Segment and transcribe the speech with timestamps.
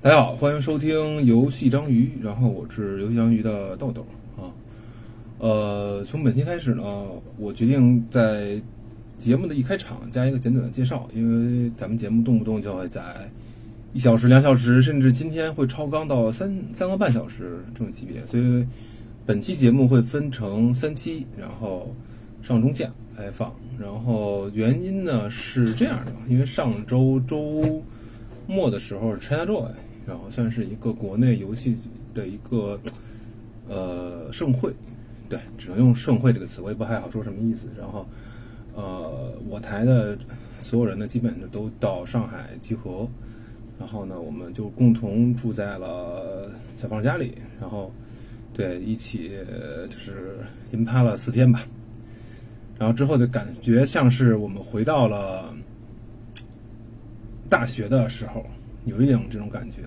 [0.00, 4.06] 大家好，欢迎收听游戏章鱼，然后我是游戏章鱼的豆豆
[4.36, 4.46] 啊。
[5.38, 6.82] 呃，从本期开始呢，
[7.36, 8.60] 我决定在
[9.18, 13.02] 节目的一开场加一个简短的介绍，因为咱们节目动不动就会在
[13.92, 18.64] 一小时、两小时，甚至今天会超纲到三三个半小时这种级别，所以
[19.24, 21.92] 本期节目会分成三期，然后
[22.40, 23.52] 上中下来放。
[23.80, 27.82] 然后原因呢是这样的，因为上周周
[28.46, 29.68] 末的时候是 ChinaJoy，
[30.06, 31.76] 然后算是一个国内游戏
[32.14, 32.78] 的一个
[33.68, 34.72] 呃盛会，
[35.28, 37.68] 对，只能用盛会这个词，我也不太好说什么意思。
[37.78, 38.06] 然后
[38.74, 40.16] 呃，我台的
[40.60, 43.08] 所有人呢，基本上都到上海集合，
[43.78, 47.92] 然后呢，我们就共同住在了小胖家里，然后
[48.54, 49.32] 对一起
[49.90, 50.38] 就是
[50.72, 51.62] 银趴了四天吧。
[52.78, 55.54] 然后之后的感觉像是我们回到了
[57.48, 58.44] 大学的时候，
[58.84, 59.82] 有一点这种感觉。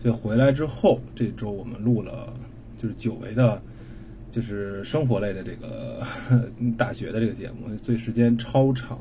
[0.00, 2.32] 所以回来之后，这周我们录了
[2.76, 3.62] 就是久违的，
[4.30, 6.02] 就是生活类的这个
[6.76, 8.98] 大学的这个节目，所以时间超长。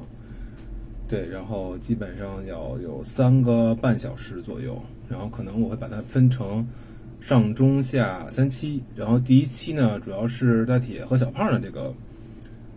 [1.08, 6.66] 对，然后基本上要有三个半小时左右，然后可能我会把它分成
[7.20, 8.82] 上中下三期。
[8.96, 11.94] 然后第一期呢，主要是大铁和小胖的这个。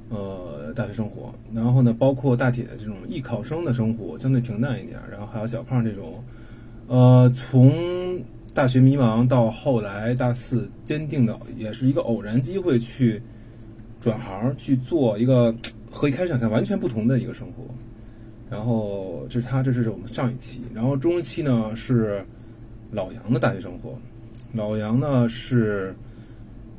[0.09, 6.23] 呃，大学生活，然后呢，包括大铁这种艺考生的生活相对平淡一点，然后还有小胖这种，
[6.87, 8.23] 呃，从
[8.55, 13.21] 大学迷茫到后来大四坚定的，也是一个偶然机会去
[14.01, 15.53] 转行去做一个
[15.91, 17.65] 和一开始想象完全不同的一个生活。
[18.49, 22.25] 然后这是他，这是我们上一期，然后中期呢是
[22.93, 23.99] 老杨的大学生活，
[24.53, 25.93] 老杨呢是。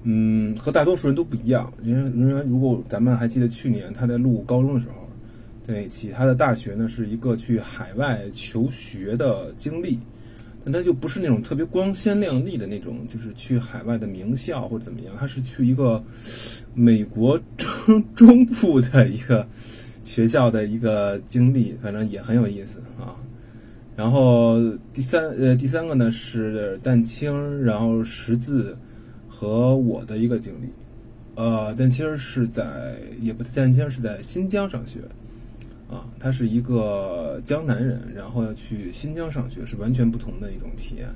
[0.10, 1.70] 嗯，和大多数人都不一样。
[1.84, 5.06] 因为因为如果咱们还记得去年他在录高中的时候，
[5.66, 10.00] 那一期他的大学呢是一个去海外求学的经历，
[10.64, 16.02] 但他就不是那种特别光鲜亮丽的那种，就是去海外的名校或者怎么样，他是去一个
[16.74, 19.46] 美国中中部的一个
[20.06, 23.12] 学校的一个经历，反正也很有意思啊。
[23.94, 24.56] 然后
[24.94, 28.74] 第三呃第三个呢是蛋清，然后识字。
[29.40, 30.68] 和我的一个经历，
[31.36, 35.02] 呃，但其实是在也不，但其实是在新疆上学，
[35.88, 41.08] 啊，他是一个江南人，然后要去新疆上学，是完全不同的一种体验。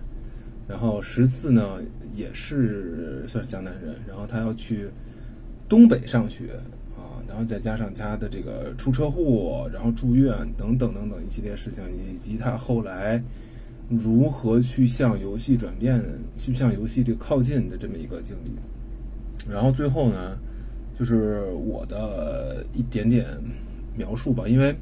[0.67, 1.79] 然后十四呢，
[2.15, 4.87] 也是算是江南人，然后他要去
[5.67, 6.51] 东北上学，
[6.95, 13.19] 啊，然后再加上他的这个出车祸，然后住院等等等等一系列事情，以及他后来。
[13.91, 16.01] 如何去向游戏转变，
[16.37, 18.51] 去向游戏这个靠近的这么一个经历，
[19.51, 20.37] 然后最后呢，
[20.97, 23.25] 就是我的一点点
[23.97, 24.73] 描述吧，因为，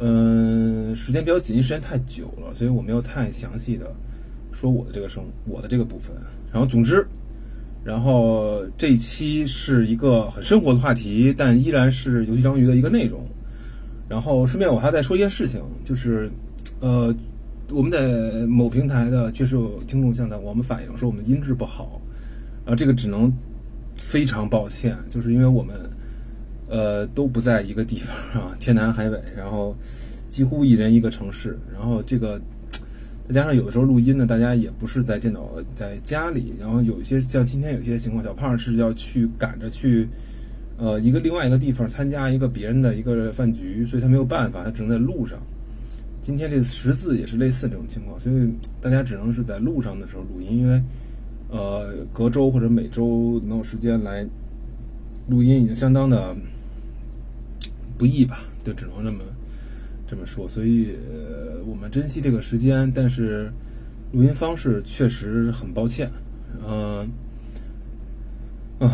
[0.00, 3.94] 嗯，时间比较紧，时间太久了，所以我没有太详细的
[4.50, 6.12] 说我的这个生我的这个部分。
[6.52, 7.06] 然后总之，
[7.84, 13.24] 然后这一期是一个很生活的话题，但依然是游戏章鱼的一个内容。
[14.08, 16.28] 然后顺便我还在说一件事情，就是
[16.80, 17.14] 呃。
[17.72, 22.00] 我们在某平台的确实有听众向的我们反映说我们音质不好，
[22.64, 23.32] 啊这个只能
[23.96, 25.76] 非常抱歉，就是因为我们
[26.68, 29.76] 呃都不在一个地方啊，天南海北，然后
[30.28, 32.40] 几乎一人一个城市，然后这个
[33.28, 40.08] 再加上有的时候录音呢，大家也不是在电脑在家里，然后有一些像今天有些情况，小胖是要去赶着去
[40.76, 45.38] 呃一个另外一个地方参加一个别人的一个饭局，所以他没有办法，他只能在路上。
[46.22, 48.48] 今天这个十字也是类似这种情况，所以
[48.80, 50.80] 大家只能是在路上的时候录音，因为
[51.48, 54.24] 呃隔周或者每周能有时间来
[55.28, 56.36] 录音已经相当的
[57.96, 59.20] 不易吧，就只能这么
[60.06, 60.46] 这么说。
[60.46, 60.94] 所以
[61.66, 63.50] 我们珍惜这个时间，但是
[64.12, 66.10] 录音方式确实很抱歉。
[66.68, 67.08] 嗯
[68.78, 68.92] 啊，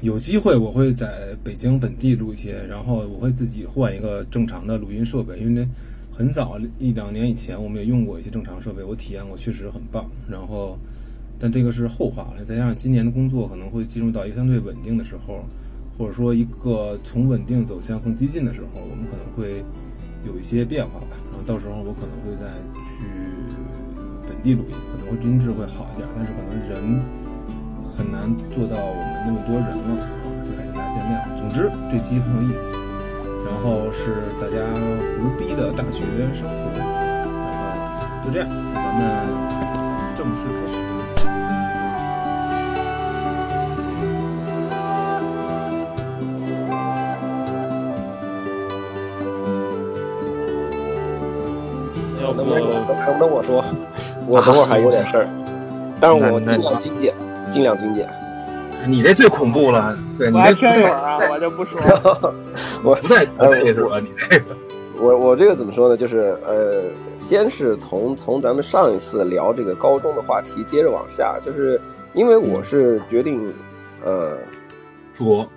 [0.00, 5.66] 有机会我会在北京本地录一些，然后我会自己换一个正常的录音设备，因为。
[6.18, 10.04] 很早一两年以前，我们也用过一些正常设备，我体验过，确实很棒。
[10.28, 10.76] 然后，
[11.38, 12.44] 但这个是后话了。
[12.44, 15.44] 再加上今年的工作可能会进入到一个相对稳定的时候，
[15.96, 19.62] 或者说一个从稳定走向更激进的时候，我们可能会
[20.26, 21.14] 有一些变化吧。
[21.30, 23.06] 然后到时候我可能会再去
[24.26, 27.00] 本地录音，可能会音质会好一点，但是可能人
[27.84, 31.38] 很难做到我们那么多人了啊，就感谢大家见谅。
[31.38, 32.77] 总之，这期很有意思。
[33.44, 34.56] 然后是大家
[35.16, 36.02] 胡逼的大学
[36.34, 36.90] 生活，然后
[38.24, 39.02] 就这样，咱们
[40.16, 40.78] 正式开始。
[52.22, 53.64] 要不能不能我说？
[54.26, 55.26] 我等会儿还有点事儿，
[55.98, 57.14] 但是我尽量精简，
[57.50, 58.06] 尽量精简。
[58.86, 62.34] 你这最恐怖了，对，我还听一会儿啊， 我就不说了。
[62.84, 64.00] 我不在不在是吧？
[64.00, 64.56] 你这个，
[65.00, 65.96] 我我这个怎么说呢？
[65.96, 66.84] 就是呃，
[67.16, 71.80] 先是从从咱们上一次聊这个高中的话题接着往下，就是
[72.14, 73.52] 因为我是决定
[74.04, 74.38] 呃，
[75.12, 75.48] 出国，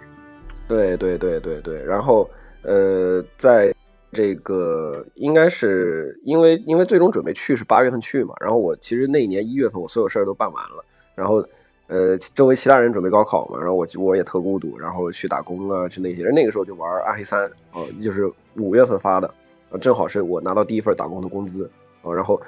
[0.68, 2.29] 对对对对对，然后
[2.63, 3.74] 呃，在
[4.12, 10.83] 这个应该是因为因为最终准备去是八月份去嘛，然后我其实那一年一月份我所有事儿都办完了，
[11.15, 11.44] 然后。
[11.91, 16.23] 呃，周围其他人准备高考嘛，然后我我也特孤独，然后去打工啊，去那些。
[16.29, 19.29] 那个时候就玩暗黑三啊，就是五月份发的，
[19.81, 21.69] 正好是我拿到第一份打工的工资
[22.01, 22.41] 啊，然后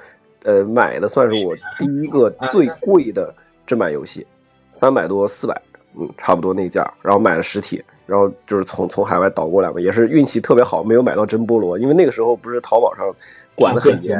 [0.44, 3.34] 呃买的算是我第一个最贵的
[3.66, 4.26] 正版游戏，
[4.70, 5.60] 三百多四百，
[5.94, 13.14] 嗯，差不多那价，然后买了实体，然后就是从从海外倒过来嘛，也是运气特别好，没有买到真菠萝，因为那个时候不是淘宝上
[13.54, 14.18] 管的很严。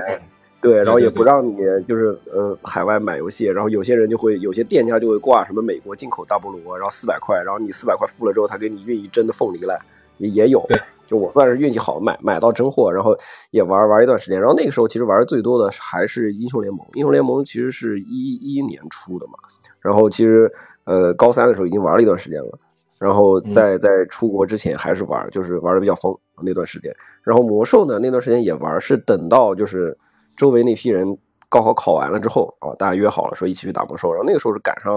[0.65, 9.79] 对，然后也不让你就是呃海外买游戏，然后有些人就会有些店家就会挂什么美国进口大菠萝，然后四百块，然后你四百块付了之后，他给你运一真的凤梨来，
[10.17, 10.65] 也也有。
[10.67, 13.15] 对，就我算是运气好，买买到真货，然后
[13.51, 14.41] 也玩玩一段时间。
[14.41, 19.35] 然后那个时候其实玩的最多的还是英雄联盟，英雄联盟其实是一一年出的嘛。
[19.81, 20.51] 然后其实
[20.85, 22.59] 呃高三的时候已经玩了一段时间了，
[22.99, 26.91] 然后在在出国之前还是玩，就是玩的比较疯那段时间。
[27.23, 29.95] 然后魔兽呢那段时间也玩，是等到就是。
[30.37, 31.17] 周围那批人
[31.49, 34.93] 高考考完了之后啊，大家约好了说一起去打魔兽，然后那个时候是赶上，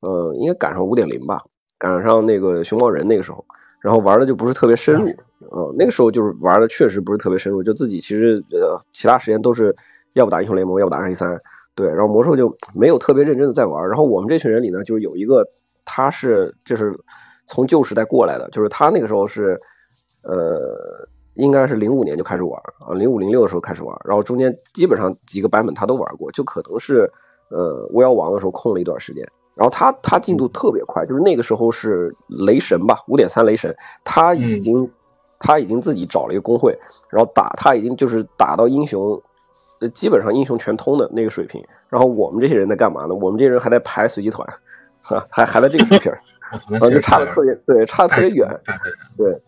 [0.00, 1.42] 呃，应该赶上五点零吧，
[1.78, 3.44] 赶上那个熊猫人那个时候，
[3.80, 5.08] 然后玩的就不是特别深入，
[5.50, 9.74] 啊，那个时候就是玩的确实不是特别深入，就自己其实呃其他时间都是
[10.12, 11.36] 要不打英雄联盟，要不打黑三，
[11.74, 15.44] 对，然后魔兽就没有特别认真的在玩，然后我们这群人里呢，就是有一个
[15.84, 16.96] 他是就是
[17.46, 19.60] 从旧时代过来的，就是他那个时候是，
[20.22, 21.08] 呃。
[21.40, 27.10] 应该是零五年就开始玩啊，零五零六的时候开始玩，然后中间基本上几个版本他都玩过，就可能是
[27.48, 34.88] 呃巫妖王的时候空了一段时间，然后他他进度特别快，就是那个时候是雷神吧，五点三雷神，他已经
[35.38, 36.78] 他已经自己找了一个工会，
[37.10, 39.20] 然后打他已经就是打到英雄，
[39.80, 43.14] 呃基本上英雄全通的那个水平，然后我们这些人在干嘛呢？
[43.14, 44.46] 我们这些人还在排随机团，
[45.02, 46.12] 哈，还还在这个水平，
[46.68, 48.48] 然后就差的特别对，差的特别远，
[49.16, 49.40] 对。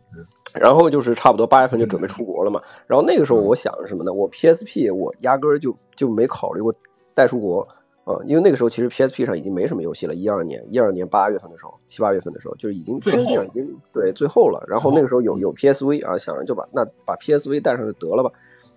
[0.52, 2.60] 然后就是差不多八月份就准备出国了嘛。
[2.86, 4.12] 然后那个时候我想什么呢？
[4.12, 6.72] 我 PSP 我压根儿就就没考虑过
[7.14, 7.66] 带出国
[8.04, 10.14] 啊，因为那个时候其实 PSP 上已经没什么游戏了。
[10.14, 14.62] 一二年一二年八月份的时候，七八月份的时候，就是已经 PSP 上已经对最后了。
[14.68, 18.30] 然后那个时候有有 PSV 啊，想着就把那把 PSV 带上就得了吧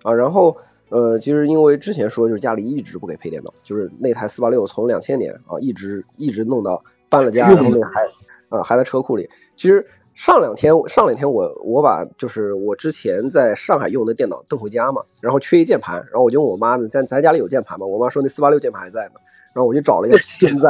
[0.03, 0.13] 啊。
[0.13, 0.55] 然后
[0.89, 8.01] 呃，其实因为之前说就是家里一直不给配电脑，就是那台四八六从两千年啊一直一直弄到搬了家，然后那还
[8.49, 9.29] 啊还在车库里。
[9.55, 9.85] 其实。
[10.15, 17.85] 上两天，上两天我我把就是我之前在上海用的电脑蹬回家嘛，然后缺一键盘，然后我就问我妈呢，咱咱家里有键盘吗？
[17.85, 19.15] 我妈说那四八六键盘还在呢，
[19.53, 20.69] 然后我就找了一下，现在，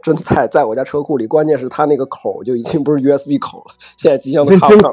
[0.00, 1.26] 真在，在我家车库里。
[1.26, 4.92] 关键是它那个口就已经不是 USB 口了，现在机箱都插不上。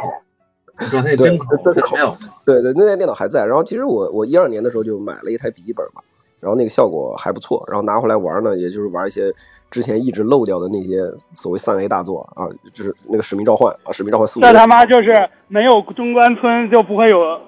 [0.90, 2.18] 对，真口，真口。
[2.44, 3.46] 对对，那台电脑还在。
[3.46, 6.02] 然后其实我我一二年的时候就买了一台笔记本嘛。
[6.42, 9.32] 然后那个效果还不错，然后拿回来玩呢，也就是玩一些
[9.70, 11.04] 之前一直漏掉的那些
[11.36, 14.40] 所谓三 A 大作啊，就是那个《使命召唤》啊，《使命召唤四》。
[14.44, 17.40] 这他妈就是没有中关村就不会有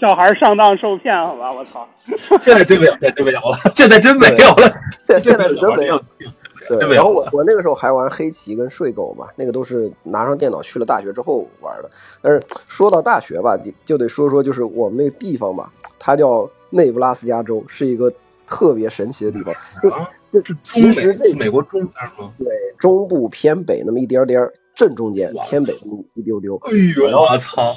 [0.00, 1.52] 小孩上当受骗，好吧？
[1.52, 1.86] 我操！
[2.40, 4.70] 现在真没有，现在真没有了，现在真没有了，
[5.00, 6.02] 现现在真没有。
[6.68, 11.90] 对，然后我我那个时候还玩黑棋跟睡狗嘛，那个都是拿上电脑去了大学之后玩的。
[12.20, 18.12] 但是说到大学吧，就就得说说就是我们那个地方吧，它叫内布拉斯加州，是一个。
[18.52, 19.88] 特别神奇的地方，就
[20.30, 22.30] 就是其实这美国中边吗？
[22.36, 22.46] 对，
[22.78, 25.72] 中部偏北那么一点点正中间偏北
[26.14, 26.56] 一丢丢。
[26.64, 27.74] 哎呦，我操！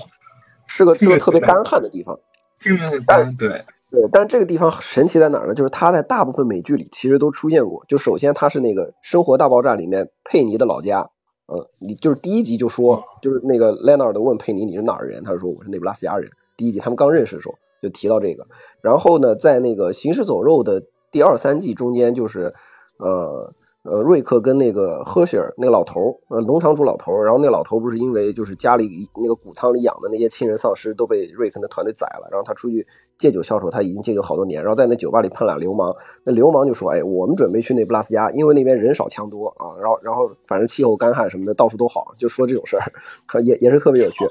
[0.68, 2.20] 是个是个特别干旱的地方。
[2.60, 3.48] 听着很干，对
[3.90, 4.10] 对。
[4.12, 5.54] 但这个地方神奇在哪儿呢？
[5.54, 7.86] 就是它在大部分美剧里其实都出现过。
[7.88, 11.10] 就首先它是那个《生活大爆炸》里面佩妮的老家。
[11.48, 16.30] 嗯，你就是第一集就说，就是那个 Leonard 问佩妮你是哪儿人，他就说我是内布拉斯加人。
[16.58, 17.56] 第一集他们刚认识的时候。
[17.86, 18.46] 就提到这个，
[18.82, 22.52] 然后呢，在那个《行尸走肉》的第二三季中间，就是
[22.98, 42.82] 呃呃，瑞克跟那个赫歇尔那个老头呃，农场主老头然后那老头不是因为就是家里那个谷仓里养的那些亲人丧尸都被瑞克的团队宰了，然后他出去借酒消愁，他已经戒酒好多年，然后在那酒吧里碰俩流氓，那流氓就说：“哎，我们准备去那布拉斯加，因为那边人少枪多啊，然后然后反正气候干旱什么的，到处都好，就说这种事儿，
[43.44, 44.26] 也也是特别有趣。”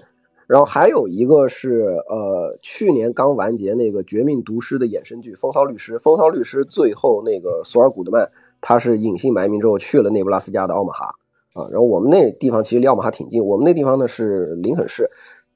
[0.47, 5.97] 然后还有一个是，呃，去年刚完结那个《绝命毒师》的衍生剧《风骚律师》。
[5.99, 11.15] 风骚律师最后那个索尔古德曼，他是隐姓埋名之后去了内布拉斯加的奥马哈
[11.55, 11.69] 啊。
[11.71, 15.11] 然后我们那地方其实离奥马哈挺近，我们那地方呢是林肯市。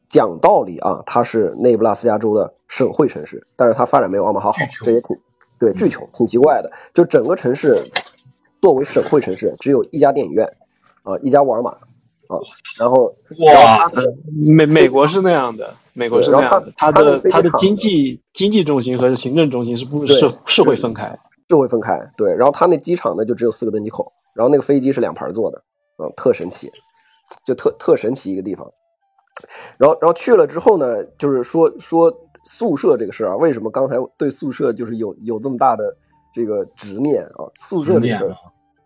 [0.09, 5.15] 讲道理啊，它是内布拉斯加州的省会城市，但是它发展没有奥马哈好，这也挺
[5.61, 6.73] 对，巨穷，挺奇怪的。
[6.95, 7.77] 就整个城市
[8.63, 10.47] 作为省会城市，只有一家电影院，
[11.03, 11.77] 啊、一家沃尔玛，
[12.29, 12.39] 啊，
[12.79, 13.91] 然后哇，
[14.35, 21.19] 美美国是那样的，美国是那样的，它它的的它的经济经济中心和行政中心是不对是是会分开。
[21.51, 21.99] 是会分开。
[22.15, 25.63] 对，然后它那机场呢就只有四个登机口，然后那个飞机是两排坐的，
[25.97, 26.71] 嗯，特神奇，
[27.43, 28.71] 就特特神奇一个地方。
[29.79, 32.13] 然后，然后去了之后呢，就是说说
[32.45, 35.97] 宿舍这个事儿啊，为什么刚才对宿舍就是有有这么大的
[36.35, 37.49] 这个执念啊？
[37.59, 38.37] 宿舍这个事儿，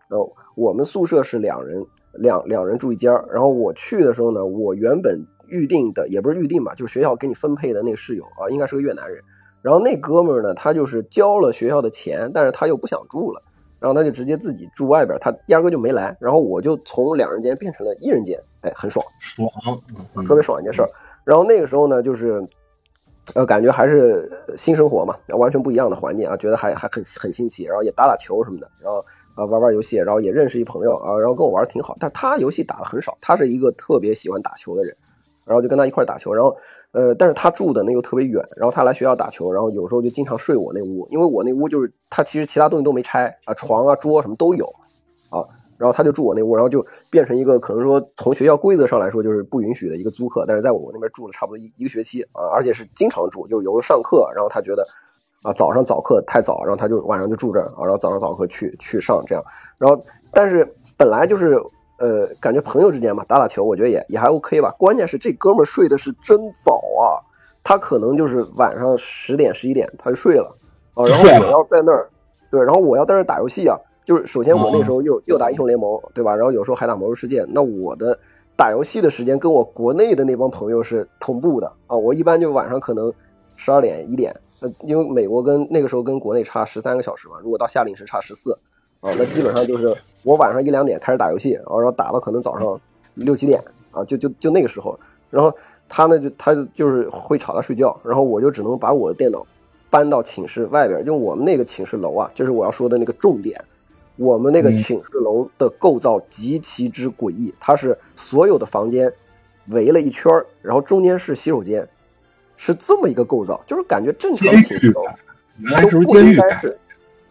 [0.07, 9.21] 然后我们宿舍是两人两两人住一间儿，然后我去的时候呢，我原本预定的也不是预定吧，就是学校给你分配的那个室友啊，应该是个越南人。
[9.61, 13.41] 然后那哥们儿呢，他就是交了学校的钱，但是他又不想住了，
[13.79, 16.15] 然后他就直接自己住外边，他压根就没来。
[16.19, 19.05] 然后我就从两人间变成了一人间，哎，很爽。
[19.19, 19.49] 爽，
[20.15, 20.89] 嗯特别爽一件事儿。
[21.23, 22.45] 然后那个时候呢，就是
[23.33, 29.03] 呃，感觉还是新生活嘛，完全不一样的环境啊，觉得还还很很新奇，然后也打打球什么的，然后
[29.35, 31.95] 啊玩玩游戏，然后也认识一朋友啊，然后跟我玩的挺好。
[31.99, 34.93] 但他游戏打的很少，他是一个特别喜欢打球的人，
[35.45, 36.55] 然后就跟他一块打球，然后
[36.91, 44.65] 呃，但是他住的那又特别远，然后他来学校打球，然后有时候就经常睡我那屋，因为我那屋就是他其实其他东西都没拆啊，床啊桌什么都有
[45.31, 45.41] 啊，
[45.83, 54.87] 然后他就住我那屋，然后就变成一个可能说从学校规则上来说就是不允许的一个租客，但是在我那边住了差不多一一个学期啊，而且是经常住，就是有时候上课，然后他觉得
[55.43, 59.43] 啊早上早课太早，然后他就晚上就住这儿啊，然后早上早课去去上这样，
[59.77, 61.61] 然后但是本来就是
[61.99, 67.19] 呃感觉朋友之间嘛打打球，我觉得也也还 OK 吧，关键是这哥们儿睡的是真早啊，
[67.61, 70.49] 他可能就是晚上十点十一点他就睡了
[70.93, 72.09] 啊，然后我要在那儿
[72.49, 73.77] 对，然后我要在那儿打游戏啊。
[74.05, 76.35] 就是首先我那时候又又打英雄联盟，对吧？
[76.35, 77.45] 然后有时候还打魔兽世界。
[77.49, 78.17] 那我的
[78.55, 81.95] 打游戏的时间跟我国内的那帮朋友是同步的啊。
[81.95, 83.11] 我一般就晚上可能
[83.55, 88.51] 十二点一点，呃，因为美国跟那个时候跟国内差十三个小时嘛，如果到夏令时差十四
[88.99, 92.79] 啊，那基本上就是我晚上一两点开始打游戏，然后然后打到可能早上
[93.15, 94.99] 六七点啊，就就就那个时候。
[95.29, 95.51] 然后
[95.89, 99.43] 他呢就他就是会吵他睡觉，然后我就只能把我的电脑
[99.89, 103.59] 搬到寝室外边，因为我们那个寝室楼啊，这是我要说的那个重点。
[104.15, 109.11] 我们那个嗯寝室楼的构造极其之诡异，它是所有的房间
[109.67, 111.87] 围了一圈儿，然后中间是洗手间，
[112.55, 115.03] 是这么一个构造，就是感觉正常监寝室楼
[115.81, 116.19] 都不？
[116.19, 116.77] 应该是，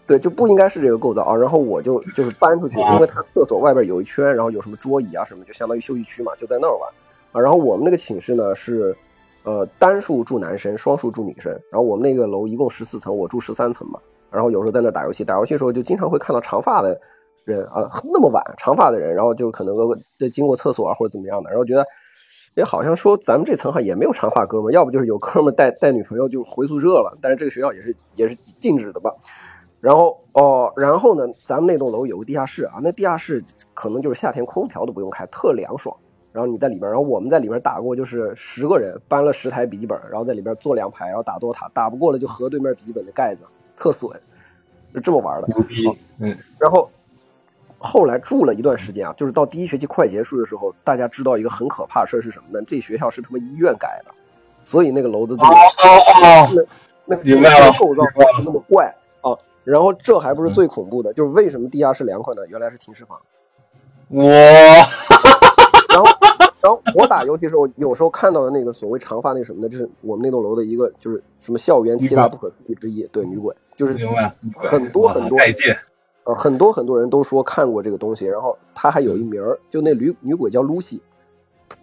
[0.07, 1.37] 对，就不应该是这个构造啊。
[1.37, 6.91] 然后我就就是搬出去，啊因为它厕所外边有一圈，然后有什么桌椅啊什么，就相当于休息区嘛，就在那儿玩
[7.31, 7.41] 啊。
[7.41, 8.97] 然后我们那个寝室呢是，
[9.45, 11.53] 呃，单数住男生，双数住女生。
[11.71, 14.01] 然后我们那个楼一共十四层，我住十三层嘛。
[14.33, 16.99] 然后有时候在那打游戏，打游戏的时候就经常会看到长发的
[17.45, 19.75] 人啊，那么晚长发的人，然后就可能
[20.21, 21.85] 呃经过厕所啊或者怎么样的，然后觉得。
[22.55, 29.11] 也好像说咱们这层哈也没有长发哥们，要不就是有哥们带带女朋友就回宿舍了，但是这个学校也是也是禁止的吧。
[29.81, 35.97] 然后哦，然后呢，咱们那栋楼有个地下室啊，那地下室可能就是夏天空调都不用开，特凉爽。
[36.31, 43.45] 然后你在里边，然后我们在里边打过，就是十个人搬了十台笔记本，然后在里边坐两排，然后打 DOTA，打不过了就合对面笔记本的盖子，
[43.79, 44.11] 特损，
[44.95, 45.49] 就这么玩的。
[45.49, 45.89] 牛逼，
[46.19, 46.91] 嗯，然后
[47.79, 52.65] 后来住了一段时间啊，就是到第一学期快结束的时候，大家知道一个很可怕的事是什么呢？
[52.67, 54.13] 这学校是他妈医院改的，
[54.65, 55.57] 所以那个楼子这个哦
[56.23, 56.67] 哦，
[57.05, 58.03] 那个明白了构造
[58.45, 59.37] 那么怪啊。
[59.65, 62.43] 然后这还不是最恐怖的，就是为什么地下室凉快呢？
[62.49, 63.19] 原来是停尸房。
[64.09, 65.12] 我然后，
[66.85, 73.95] 然后我打游戏的时候，有时候看到的那个所谓长发那什么的，就是我们那栋楼的一个，就是什么校园七大不可思议之一，对，女鬼，就是，
[74.55, 75.39] 很多很多
[76.25, 81.01] 呃，很多很多人都说看过这个东西，然后它还有一名儿，就那女女鬼叫 Lucy，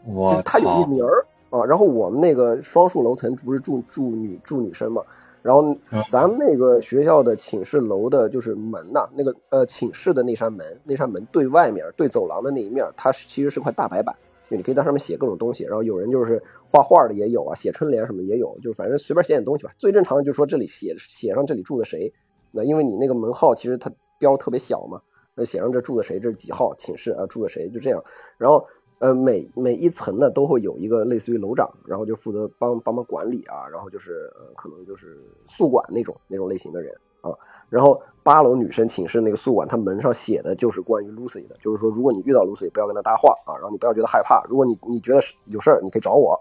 [0.05, 1.65] 我就她有一，名儿啊。
[1.65, 5.03] 然后我们那个双数楼层不是住住女住女生嘛，
[5.41, 14.15] 然后嗯咱们那个学校的寝室楼的就是门呐、那个呃寝室的那扇门，那扇门对外面对走廊的那一面，它是其实是块大白板，
[14.49, 15.63] 就你可以在上面写各种东西。
[15.65, 19.71] 然后有人就是画画的也有啊，写春联什么也有，就反正随便写点东西吧。
[19.77, 22.11] 最正常的就是说这里写写上这里住的谁，
[22.51, 24.99] 那因为你那个门号其实它标特别小嘛，
[25.35, 28.03] 那写上这住的谁，这是几号寝室啊，住的谁，就这样。
[28.37, 28.65] 然后
[28.99, 37.31] 呃每每一层呢都会有一个类似于楼长，然后就负责帮帮忙管理啊，然后就是呃可能就是宿管那种那种类型的人啊。
[37.69, 46.39] 然后八楼女生寝室那个宿管，他门上写的就是关于 Lucy 的，就是说如果你遇到 Lucy，不要跟她搭话啊，然后你不要觉得害怕，如果你你觉得有事儿，你可以找我。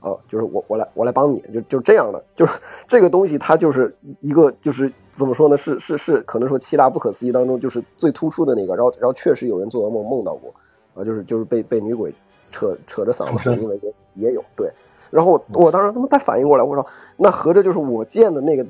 [0.00, 5.56] 啊，就是我我来我来帮你，就就这样的，就是这个东西它就是一个就是怎么说呢？
[5.56, 8.76] 是是是，可能说七大不可思议当中就是最突出的那个。
[8.76, 10.54] 然后然后确实有人做噩梦梦到过，
[10.94, 12.14] 啊，就是就是被被女鬼
[12.48, 14.70] 扯扯着嗓子因为也也有对。
[15.10, 18.64] 然后我我当时他妈才反应过来，我说那合着就是我见的那个，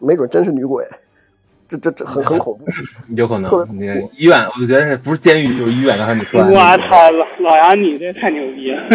[0.00, 0.84] 没准真是女鬼。
[1.68, 2.64] 这这这很很恐怖。
[3.14, 5.96] 有可能，你医院，我觉得不是监狱就是医院。
[5.96, 8.88] 刚才你说，我操，老老杨你这太牛逼了，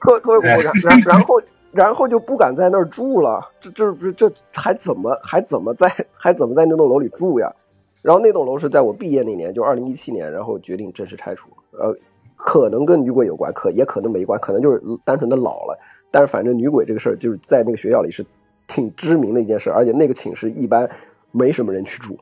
[0.00, 0.88] 特特别恐怖。
[0.88, 5.86] 然然后然后就不敢在那儿住了，这这不是这还怎么还怎么在
[6.18, 7.52] 还怎么在那栋楼里住呀？
[8.00, 11.50] 然后那栋楼是在我毕业那年，就二零一七年，然后决定正式拆除。
[11.72, 11.94] 呃，
[12.34, 15.78] 可能跟女鬼有关，可也可能没关，可能就是单纯的老了。
[16.10, 18.24] 但是反正女鬼这个事儿，就是在那个学校里是
[18.66, 20.88] 挺知名的一件事，而且那个寝室一般
[21.32, 22.18] 没什么人去住，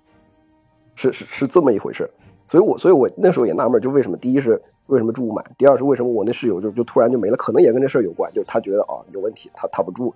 [0.95, 2.09] 是是是这么一回事。
[2.47, 10.15] 所以我所以我那时候也纳闷，就为什么第一是为什么住不满，第二是为什么我那室友就就突然就没了，可能也跟这事儿有关，就是他觉得啊有问题，他他不住了，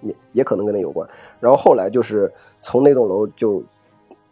[0.00, 1.08] 也也可能跟那有关。
[1.40, 3.62] 然后后来就是从那栋楼就。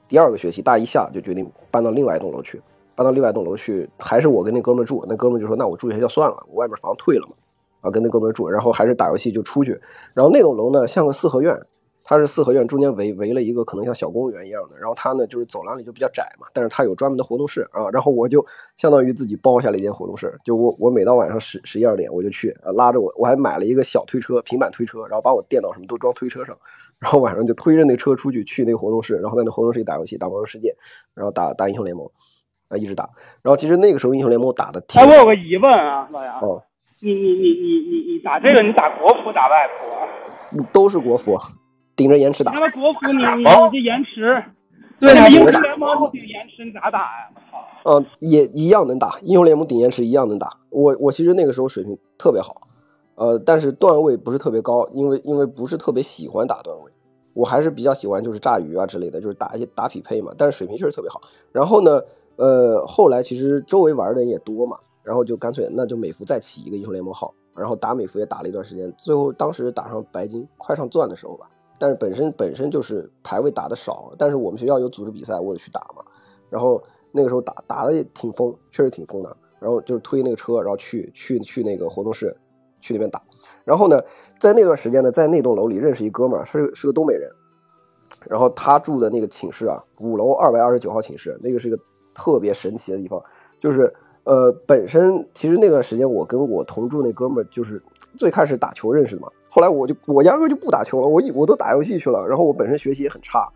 [0.08, 2.60] 第二个学期大一下就决定搬到另外一栋楼去，
[2.96, 5.06] 搬到另外一栋楼去，还是我跟那哥们住。
[5.08, 7.34] 那哥们就说：“那我住学校算了，我外面房退了嘛。”
[7.80, 9.80] 啊，跟那哥们住，然后还是打游戏就出去。
[10.14, 11.58] 然后那栋楼呢像个四合院，
[12.04, 14.76] 它是四合院，中间围围了一个可能像小公园一样的。
[14.78, 17.88] 然后它呢就是走廊里就比较窄嘛，但是它有专门的活动室啊。
[17.90, 18.44] 然后我就
[18.76, 26.56] 相当于自己包下了一间活动室，就我我每到晚上十十一二点我就去啊，拉着我我还买了一个小推车，平板推车，然后把我电脑什么都装推车上。
[26.98, 30.76] 然后晚上就推着那车出去，去那个活动室，然后在那活动室里打游戏，打魔兽世界，
[31.14, 32.06] 然后打打英雄联盟，
[32.68, 33.08] 啊，一直打。
[33.40, 34.84] 然后其实那个时候英雄联盟打的。
[34.96, 36.38] 哎，我有个疑问啊，老杨。
[36.40, 36.62] 哦。
[37.02, 40.62] 你你你你你你打这个，你打国服打外服？
[40.72, 41.38] 都是国服，
[41.96, 42.52] 顶着延迟打。
[42.52, 44.44] 那么国服你你你这延迟？
[44.98, 45.28] 对啊。
[45.28, 47.30] 英雄联盟不顶延迟，你咋打呀？
[47.84, 49.18] 嗯，也一样能打。
[49.22, 50.58] 英雄联盟顶延迟一样能打。
[50.68, 52.68] 我我其实那个时候水平特别好。
[53.14, 56.90] 呃，但是段位不是特别高，因为因为不是特别喜欢打段位，
[57.32, 60.32] 我还是比较喜欢就是炸鱼啊之类的，就是打一些打匹配嘛。
[60.36, 61.20] 但是水平确实特别好。
[61.52, 62.00] 然后呢，
[62.36, 71.48] 呃，后来其实周围玩的人也多嘛，然后就干脆那就美服再起一个英雄联盟号，然后打美服也打了一段时间，最后当时打上白金，快上钻的时候吧。
[71.78, 76.04] 但是本身本身就是排位打的少，但是我们学校有组织比赛，我也去打嘛。
[76.48, 79.36] 然后那个时候打打的也挺疯，确实挺疯的。
[79.58, 82.36] 然后就是推那个车，然后去去去那个活动室。
[82.82, 83.22] 去那边打，
[83.62, 84.00] 然后呢，
[84.38, 87.30] 在那段时间呢，在那栋楼里认识一哥们儿，是是个东北人，
[88.26, 91.78] 然后他住的那个寝室啊，五楼二百二十九号寝室，那个是一个
[92.14, 93.22] 特别神奇的地方，
[93.58, 93.92] 就是
[94.24, 97.82] 呃，本身其实那段时间我跟我同住那哥们儿就是
[98.16, 103.48] 最开始打球认识的嘛，后来我就我压根就不打球了，我我都打游戏去了，然后我本身学习也很差，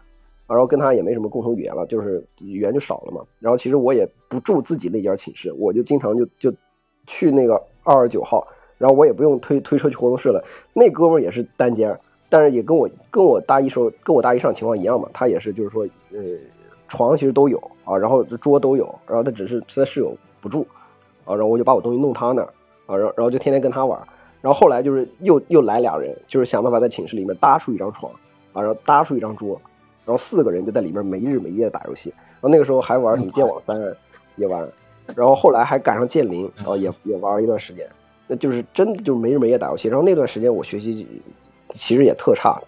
[0.46, 6.53] 然后跟他也没什么共同语言了，就是语言就少了嘛，然后其实我也不住自己那间寝室，我就经常就就
[7.07, 8.46] 去那个二十九号。
[8.77, 11.96] 然后我也不用推推车去活动室了，那哥们儿也是单间，
[12.29, 16.20] 但是也跟我跟我大一时候跟我大一上情况一样嘛，他也是就是说，呃，
[16.88, 20.66] 床其实都有啊，然后桌都有，然后他只是他室友不住，
[21.24, 22.48] 啊，然后我就把我东西弄他那儿，
[22.85, 23.98] 啊，然后然后就天天跟他玩，
[24.42, 28.12] 然后后来就是又又来俩人，就是想办法在寝室里面搭出一张床，
[28.52, 29.59] 啊，然后搭出一张桌，
[30.04, 33.80] 然后四个人就在里面没日没夜打游戏，然后那个时候还玩什么剑网三
[34.37, 34.68] 也玩，
[35.16, 37.88] 然后后来还赶上剑灵，然后也也玩了一段时间。
[38.26, 41.07] 那就是真的就没日没夜打游戏，然后那段时间我学习
[41.74, 42.61] 其实也特差。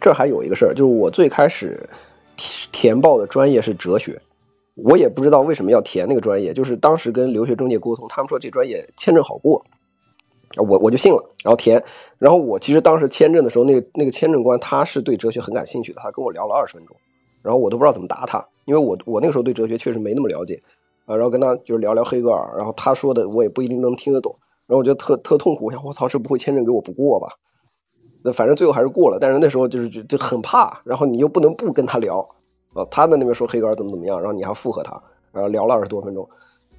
[0.00, 1.88] 这还有一个事儿，就是我最开始
[2.36, 4.20] 填报的专业是哲学，
[4.74, 9.64] 我也不知道为什么要填那个专业，就是当时跟留学中介沟通，他们说这专业签证好过，
[10.56, 11.82] 我我就信了，然后填。
[12.18, 16.96] 然后我其实当时签证的时候，那个那个签证官他是对哲学很感兴趣的，他跟我聊了二十分钟，
[17.42, 20.60] 然后我都不知道怎么答他，因为我我那个时候对哲学确实没那么了解
[21.04, 24.34] 啊，然后跟他就是聊聊黑格尔，然后他说的我也不一定能听得懂。
[24.66, 27.26] 然后我觉得特特痛苦，我想我操，这不会签证给我不过吧？
[28.24, 32.24] 那反正最后还是过了，但是那时候就是就就很怕，然后你又不能不跟他聊
[32.74, 32.84] 啊。
[32.90, 35.00] 他在那边说黑格尔怎么怎么样，然后你还附和他，
[35.32, 36.28] 然后聊了二十多分钟，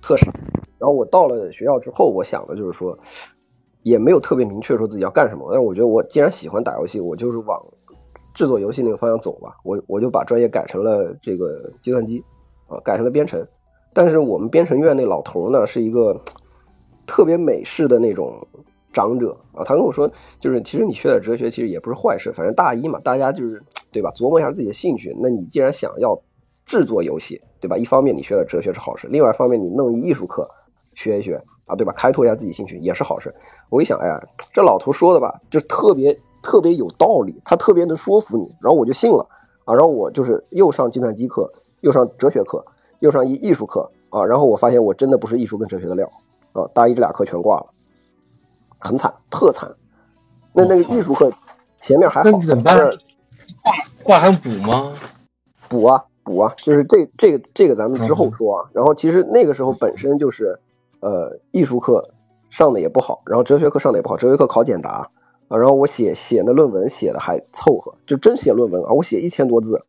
[0.01, 0.31] 特傻。
[0.77, 2.97] 然后我到了学校之后，我想的就是说，
[3.83, 7.59] 也没有特别明确说自己要干什么，但是我觉得我既然喜欢打游戏，我就是往
[8.33, 9.55] 制作游戏那个方向走吧。
[9.63, 12.23] 我我就把专业改成了这个计算机
[12.67, 13.45] 啊，改成了编程。
[13.93, 16.19] 但是我们编程院那老头呢，是一个。
[17.05, 18.47] 特别美式的那种
[18.93, 25.13] 长者啊，他跟我说，就是其实你学点哲学其实也不是坏事，反正大一嘛，大家就是对吧，琢磨一下自己的兴趣。
[25.19, 26.17] 那你既然想要
[26.65, 27.75] 制作游戏，对吧？
[27.75, 30.47] 一方面你学点哲学是好事，另外一方面你弄一艺术课
[30.93, 31.91] 学一学啊，对吧？
[31.93, 33.33] 开拓一下自己兴趣也是好事。
[33.69, 34.21] 我一想，哎呀，
[34.53, 39.27] 这老头说的吧，就特别特别有道理，他特别能说服你，然后我就信了
[39.65, 39.73] 啊。
[39.73, 41.49] 然后我就是又上计算机课，
[41.81, 42.63] 又上哲学课，
[42.99, 44.23] 又上艺艺术课啊。
[44.23, 46.07] 然后我发现我真的不是艺术跟哲学的料。
[46.53, 47.65] 啊，大一这俩课全挂了，
[48.83, 49.73] 很惨，特惨。
[50.51, 51.31] 那那个艺术课
[51.79, 52.91] 前面还好，那怎么办？
[54.03, 54.93] 挂还补吗？
[55.69, 58.69] 补啊，补啊，就是这这个这个咱们之后说啊。
[58.73, 60.59] 然后其实那个时候本身就是，
[60.99, 62.03] 呃，艺术课
[62.49, 65.07] 上的也不好，然后哲学课上的也不好，哲学课考简答啊。
[65.47, 69.81] 然后我写写那论文写的还凑合，就真写论文啊，我写一千多字，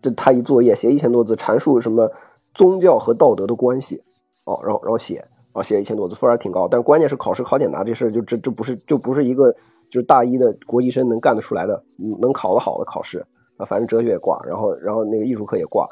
[0.00, 2.10] 这他一作业写一千多字，阐述什么
[2.54, 4.02] 宗教和道德的关系，
[4.44, 6.68] 哦，然后然后写，啊写一千多字，分还挺高。
[6.68, 9.50] 但关键是考试考简答这事儿，就这这不是就不是一个
[9.88, 11.82] 就是大一的国际生能干得出来的，
[12.20, 13.24] 能考得好的考试
[13.56, 13.64] 啊。
[13.64, 15.88] 反正哲学也挂，然后然后那个艺术课也挂，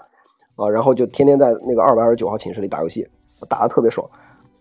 [0.57, 3.09] 啊，然后就天天在那个二百二十九号寝室里打游戏，
[3.49, 4.07] 打得特别爽。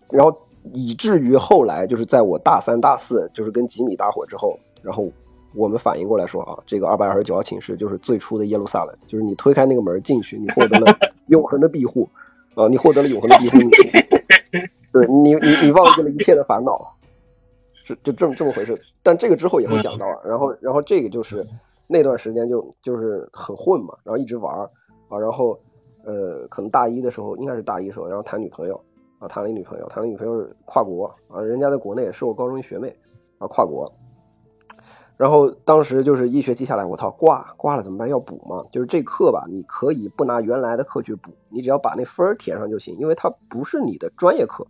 [0.10, 0.34] 然后
[0.72, 5.12] 以至于后来就是在我大三大四就是跟吉米搭伙之后，然后
[5.54, 10.88] 我们反应过来说啊，这个二百二十九号寝室就是最初的耶路撒冷，就是你推开那个门进去，你获得了
[11.28, 12.08] 永恒的庇护，
[12.56, 13.58] 啊，你获得了永恒的庇护，
[14.94, 16.96] 对你你你忘记了 一切的烦恼，
[17.74, 18.80] 是就这么这么回事。
[19.02, 21.46] 但这个之后也会讲到啊，然后然后这个就是
[21.88, 24.58] 那段时间就就是很混嘛，然后一直玩
[25.10, 25.60] 啊，然后
[26.06, 28.80] 呃，可能大一的时候应该是大一时候，然后谈女朋友。
[29.20, 32.94] 啊，谈了一女朋友，谈了女朋友是跨国啊，人家在国内是我高中学妹
[33.38, 33.90] 啊，跨国。
[35.16, 38.10] 然后当时就是一学期下来，我操，挂挂了怎么办？
[38.10, 38.66] 要补吗？
[38.70, 44.68] 就是这课吧，你可以不拿原来的课去补，你只要把那分儿填上就行，因为它不是你的专业课，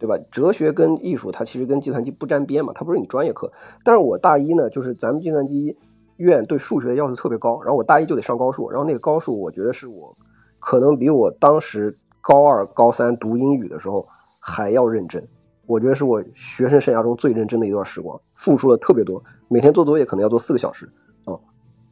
[0.00, 0.18] 对吧？
[0.32, 3.52] 哲学跟艺术它其实跟计算机不沾边嘛，它不是你专业课。
[3.84, 5.76] 但是我大一呢，就是咱们计算机
[6.16, 10.16] 院对数学的要求特别高，然后我大一就得上高数，然后那个高数我觉得是我
[10.58, 11.96] 可能比我当时。
[12.22, 14.06] 高二、高三读英语的时候
[14.42, 15.26] 还要认真，
[15.64, 19.24] 我觉得是我学生生涯中最认真的一段时光，付出了特别多。
[19.48, 20.84] 每天做作业可能要做四个小时，
[21.24, 21.32] 啊，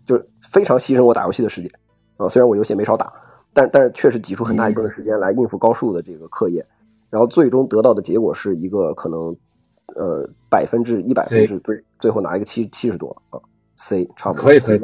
[0.04, 1.70] 就是非常牺牲我打游戏的时间，
[2.18, 3.10] 啊，虽然我游戏没少打，
[3.54, 6.62] 但但是确实挤出很大一部分时间来应付高数的这个课业，
[7.10, 9.36] 然后最终得到的结果是一个可能，
[9.94, 13.40] 呃，百分之一百分之最最后拿一个七七十多啊
[13.76, 14.80] ，C 差不多可以可以。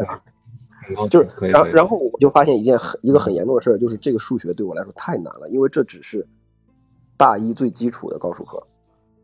[1.09, 6.27] 就是，然然后我就发现一件很一个很严重的事儿，就是这个数学对我来说太难了，因为这只是
[7.17, 8.63] 大一最基础的高数课，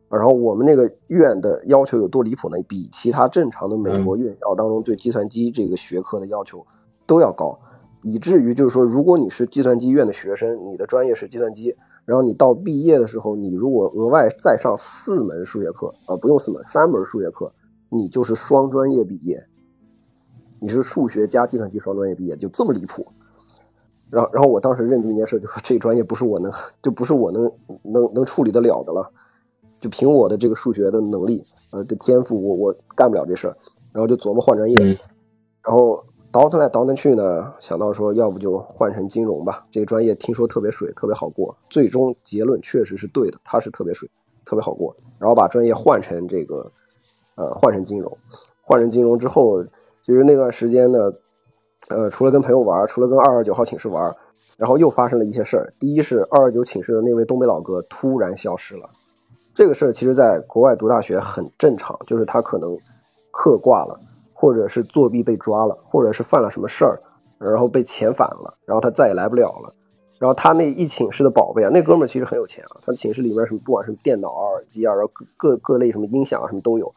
[0.09, 2.57] 然后我们那个院的要求有多离谱呢？
[2.67, 6.67] 比其他正常的美国院校当中对计算机这个学科的要求
[7.05, 7.59] 都要高，
[8.03, 17.53] 以至于就是说，如果你是计算机院的学生，你的专业是计算机，然后你到毕业的时候，你如果额外再上四门数学课，啊，不用四门，三门数学课，
[17.89, 19.47] 你就是双专业毕业。
[20.59, 23.07] 你是数学加计算机双专业毕业，就这么离谱。
[24.11, 27.51] 然后，然后我当时认定一件事，就说这专业不是我能，就不是我能
[27.83, 29.11] 能能处理得了的了。
[29.81, 33.57] 就凭我的这个数学的能力，呃的天赋，我我干不了这事儿。
[33.93, 34.77] 然后就琢磨换专业。
[35.63, 39.65] 然后倒腾来倒腾去呢，想到说要不就换成金融吧。
[39.71, 41.57] 这个专业听说特别水，特别好过。
[41.69, 44.09] 最终结论确实是对的，它是特别水，
[44.45, 44.95] 特别好过。
[45.19, 46.71] 然后把专业换成这个，
[47.37, 48.17] 呃，换成金融。
[48.63, 49.65] 换成金融之后。
[50.03, 51.13] 其实那段时间呢，
[51.91, 54.03] 呃，除了跟朋友玩，除了跟二二九号寝室玩，
[54.57, 55.71] 然后又发生了一些事儿。
[55.79, 58.89] 第一是二二九寝室的那位东北老哥突然消失了，
[59.55, 62.75] 这个事儿其实在国外读大学很正常，就是他可能
[63.31, 64.01] 课挂了，
[64.41, 66.99] 或者是作弊被抓了，或者是犯了什么事儿，
[67.39, 69.75] 然后被遣返了，然后他再也来不了了。
[70.19, 76.91] 然后他那一寝室的宝贝啊，那哥们儿其实很有钱啊，他寝室里面什么不管是电脑啊、耳机啊，然后各各各类什么音响啊什么都有，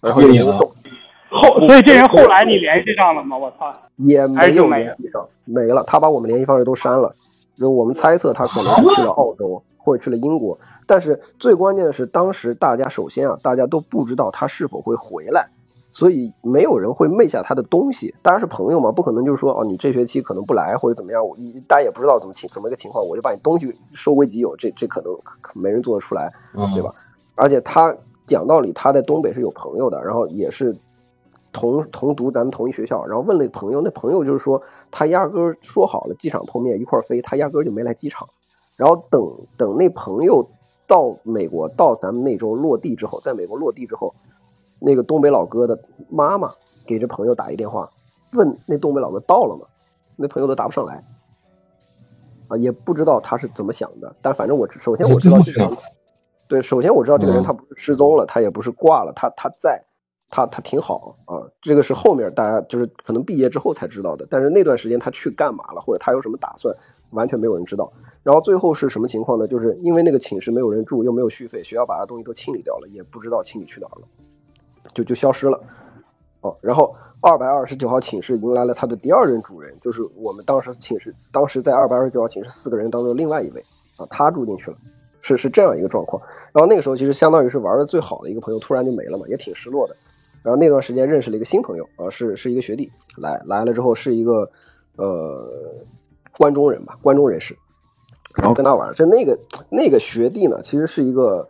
[0.00, 0.70] 然后也懂。
[1.34, 3.36] 后，所以这人后来你联系上了吗？
[3.36, 5.82] 我操，也没有联系上，没了。
[5.84, 7.12] 他把我们联系方式都删了。
[7.56, 10.56] 就我们猜测他可能是去了澳洲或者去了英国。
[10.86, 15.48] 但是最关键的是，当时大家首先啊，大家都不知道他是否会回来，
[15.94, 18.14] 所以没有人会昧下他的东西。
[18.20, 21.34] 当然是朋友嘛，不可能就是说哦，你这学期可能不来或者怎么样，我
[21.66, 26.30] 大家也不知道怎么情怎么一个情况，我就把你东西收为己有，这这可能可没人做得出来，
[26.74, 26.92] 对吧？
[27.36, 30.76] 而且他讲道理，他在东北是有朋友的，然后也是。
[31.56, 38.26] 同同读咱们同一学校，然后问了朋友，那朋友就是说他压根儿说好了机场碰面一块儿飞，他压根儿就没来机场。
[38.76, 39.22] 然后等
[39.56, 40.44] 等那朋友
[40.84, 44.12] 到美国到咱们那周落地之后，在美国落地之后，
[44.78, 46.50] 那个东北老哥的妈妈
[46.86, 47.90] 给这朋友打一电话，
[48.32, 49.66] 问那东北老哥到了吗？
[50.16, 51.02] 那朋友都答不上来，
[52.48, 54.14] 啊，也不知道他是怎么想的。
[54.22, 55.76] 但反正我首先我知道这个人，
[56.48, 59.82] 对，首先我知道这个人他不是失踪了，他也不是挂了，他他在。
[60.30, 64.26] 他他挺好啊，这个是后面大家就是可能毕业之后才知道的。
[64.28, 66.74] 但是那段时间他去干嘛了，或者他有什么打算，
[67.10, 67.92] 完全没有人知道。
[68.24, 69.46] 然后最后是什么情况呢？
[69.46, 74.08] 就是因为那个寝室没有人住，又没有续费，学校把他东西都清理掉了，也不知道清理去哪儿了，
[74.92, 75.60] 就就消失了。
[76.40, 83.60] 哦，然后二百二十九号寝室迎来了他的第二任主人，就是我们当时寝室当时在二百二十九号寝室四个人当中另外一位
[83.96, 84.76] 啊，他住进去了，
[85.22, 86.22] 是是这样一个状况。
[86.52, 89.96] 然后那个时候其实相当于是玩的最好的一个朋友突然就没了嘛，也挺失落的。
[90.42, 94.46] 然后那段时间认识了一个新朋友啊，是是一个学弟来来了之后是一个
[94.96, 95.48] 呃
[96.36, 97.56] 关中人吧，关中人士，
[98.34, 98.92] 然后跟他玩。
[98.94, 99.38] 这那个
[99.70, 101.48] 那个学弟呢，其实是一个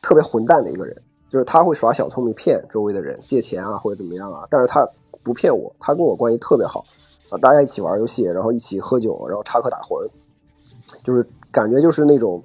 [0.00, 0.96] 特别混蛋的一个人，
[1.32, 4.86] 就是他会耍小聪明骗周围的人借钱啊或者怎么样啊，但是他
[5.24, 6.84] 不骗我，他跟我关系特别好
[7.30, 10.06] 啊，大家一起玩游戏，然后一起喝酒，然后插科打诨，
[11.02, 12.44] 就是感觉就是那种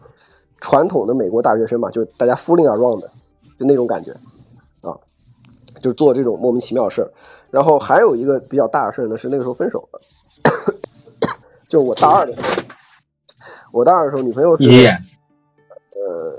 [0.61, 3.09] 传统的美国大学生嘛，就是大家 fooling around 的，
[3.59, 4.13] 就那种感觉
[4.81, 4.95] 啊，
[5.81, 7.11] 就做这种莫名其妙的事儿。
[7.51, 9.99] 然后还有一个比较大的事儿呢，是那个时候分手了，
[11.67, 12.47] 就我大二的时候，
[13.73, 14.55] 我大二的时候女朋友，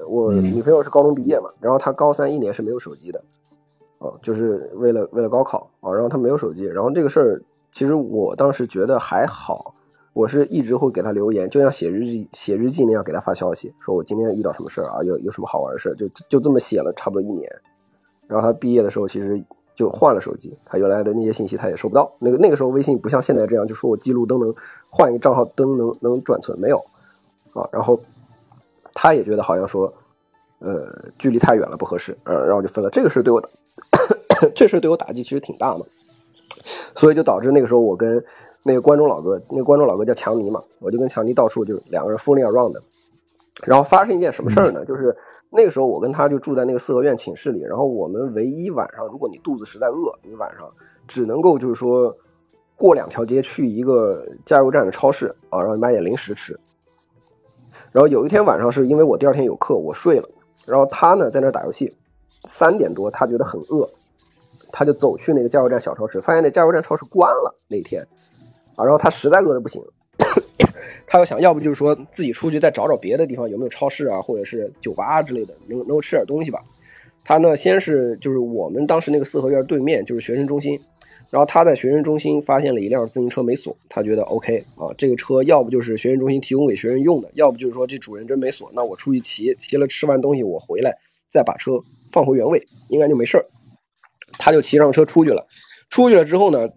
[0.08, 3.22] 我嗯女朋友是高中毕业嘛，然后她高三一年是没有手机的，
[3.98, 9.74] 哦、就是为了为了高考啊、然后她没有手机，然后这个事儿其实我当时觉得还好，
[10.12, 17.48] 我是一直会给她留言，就像写日记写日记那样给她发消息，说我今天遇到什么事儿啊，有有什么好玩的事儿，就就这么写了差不多一年，
[18.26, 19.42] 然后她毕业的时候其实
[19.74, 24.54] 就换了手机，她原来的那些信息她也收不到，那个那个时候微信不像现在这样，就说我记录都能
[24.90, 26.78] 换一个账号登能能转存，没有
[27.54, 27.98] 啊，然后。
[28.94, 29.92] 他也觉得好像说，
[30.60, 32.90] 呃，距离太远了不合适，呃，然后就分了。
[32.90, 33.42] 这个事对我，
[34.54, 35.84] 这事对我打击其实挺大的，
[36.94, 38.22] 所以就导致那个时候我跟
[38.64, 42.80] 那个观众老哥，那个观众老哥叫强尼嘛，我就跟强尼到处就两个人 fooling around 的。
[43.64, 44.84] 然后发生一件什么事儿呢？
[44.84, 45.16] 就是
[45.50, 50.70] 那个时候我跟他就住在那个四合院寝室里，然后我们唯一晚上，如果你肚子实在饿，你晚上
[51.08, 52.16] 只能够就是说
[52.76, 56.56] 过两条街去一个加油站的超市啊，然后买点零食吃。
[57.92, 60.28] 然后有一天晚上是因为我第二天有课，我睡了，
[60.66, 61.92] 然后他呢在那打游戏，
[62.44, 63.88] 三点多他觉得很饿，
[64.70, 68.02] 他就走去那个加油站小超市，发现那加油站超市关了那天，
[68.76, 69.82] 啊，然后他实在饿的不行，
[71.06, 76.60] 他又想要不就是说自己出去再找找别的地方有没有超市啊，或者是酒吧之类的，能能够吃点东西吧。
[77.24, 80.80] 他呢先是就是我们当时那个四合院对面就是学生中心，
[81.30, 91.72] 然后他在学生中心发现了一辆自行车没锁，他觉得 OK 啊，这个车要不就是学生中心提供给学生用的，要不就是说这主人真没锁，那我出去骑，骑了吃完东西我回来再把车
[92.10, 93.44] 放回原位，应该就没事儿。
[94.38, 95.46] 他就骑上车出去了，
[95.90, 96.68] 出去了之后呢，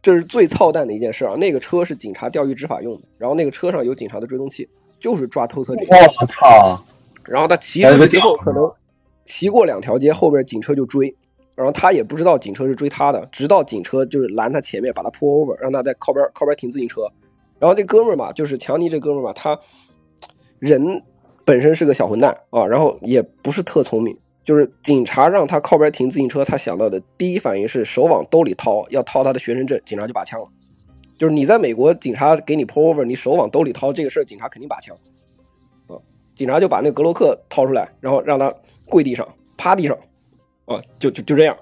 [0.00, 4.68] 这是最操蛋的一件事啊，那个车是警察钓鱼执法用的，然后那个车上有警察的追踪器，
[5.00, 5.86] 就是抓偷车贼。
[5.90, 6.82] 我操！
[7.24, 8.72] 然后他骑出去之后，可能
[9.26, 11.14] 骑过两条街，后边警车就追，
[11.58, 17.02] 然后他也不知道警车是追他的，直到警车就是拦他前面，把他 pull over，让他在靠边靠边停自行车。
[17.58, 19.58] 然后这哥们儿嘛，就是强尼这哥们儿嘛，他
[20.60, 21.02] 人
[21.44, 30.46] 本身是个小混蛋啊，然后也不是特聪明，就是警察让他靠边停自行车，他想到的第一反应是手往兜里掏，要掏他的学生证，警察就把枪了。
[31.18, 34.94] 就是你在美国，警察给你 pull over，你手往兜里掏这个事儿，警察肯定把枪。
[35.88, 35.98] 啊
[36.36, 38.54] 警察就把那个格洛克掏出来，然后让他
[38.88, 39.98] 跪地上，趴地上，
[40.68, 41.56] 啊，就就就这样，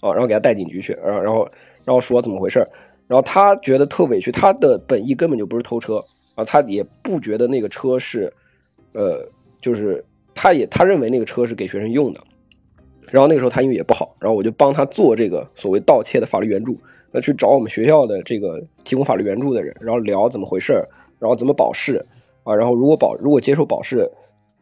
[0.00, 1.48] 啊，然后给他带警局去，然后然后
[1.84, 2.58] 然后说怎么回事，
[3.06, 5.98] 然后他觉得特委屈，他的本意根本就不是偷车
[6.34, 8.32] 啊，他也不觉得那个车是，
[8.92, 9.26] 呃，
[9.60, 12.20] 就是他也他认为那个车是给学生用的，
[13.10, 16.76] 然后那个时候他英语也不好，然后我就帮他做这个所谓盗窃的法律援助，
[17.12, 20.72] 那去找我们学校的这个提供法律援助的人，然后聊怎么回事，
[21.18, 22.04] 然后怎么保释。
[22.44, 24.10] 啊，然后如果保如果接受保释，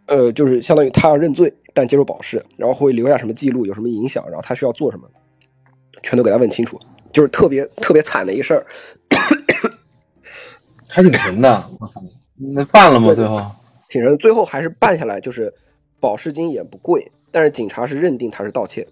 [0.07, 5.07] 呃，就是相当于他要认罪，但接受保释，然后会留下什么记录，有什么影响，然后他需要做什么，
[6.03, 6.81] 全都给他问清楚，
[7.13, 8.65] 就是特别特别惨的一事儿。
[10.89, 12.03] 还挺神的，我操！
[12.35, 13.13] 那办了吗？
[13.15, 13.45] 最后
[13.91, 15.53] 挺神，最后还是办下来，就是
[16.01, 18.87] 保释金也不贵，但是警察是认定他是盗窃，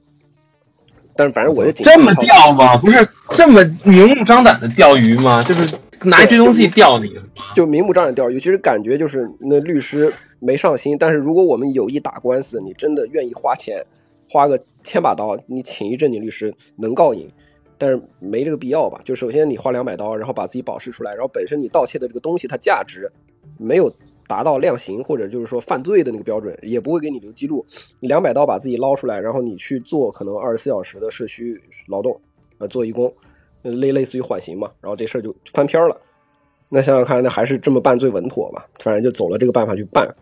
[1.16, 2.77] 但是反正我就这么钓吗？
[2.77, 5.42] 不是这么明目张胆的钓鱼吗？
[5.42, 7.14] 就是拿一追踪器吊你。
[7.55, 8.31] 就明目张胆吊。
[8.31, 10.97] 尤，其是感觉就是那律师没上心。
[10.99, 13.85] 但是如果我们有意打官司，你真的愿意花钱，
[14.31, 17.31] 花个千把刀，你请一正经律师能告赢，
[17.77, 19.01] 但是没这个必要吧？
[19.05, 23.11] 就首先你花两百刀，然后把自己保释出来，然后本身你盗窃的这个东西它价值
[23.59, 23.93] 没有
[24.27, 27.64] 达到量刑或者就是说犯罪的那个标准，也不会给你留记录。
[28.01, 32.19] 你两百刀把自己捞出来，然后你去做可能二十四小时的社区劳动，
[32.59, 33.12] 呃，做义工，
[33.64, 36.00] 类类似于缓刑嘛，然后这事儿就翻篇了。
[36.70, 38.66] 那想想看，那还是这么办最稳妥吧。
[38.81, 40.14] 反正就走了这个办法去办。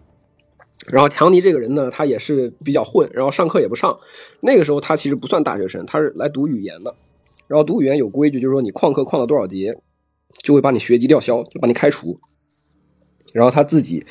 [0.87, 3.99] 然后强尼这个人呢，他也是比较混，然后上课也不上。
[4.41, 6.95] 那个时候他其实不算大学生，他是来读语言的。
[7.47, 9.77] 然后读语言有规矩，就是说你旷课旷到多少节，
[10.43, 12.19] 就会把你学籍吊销，就把你开除。
[13.33, 14.05] 然后他自己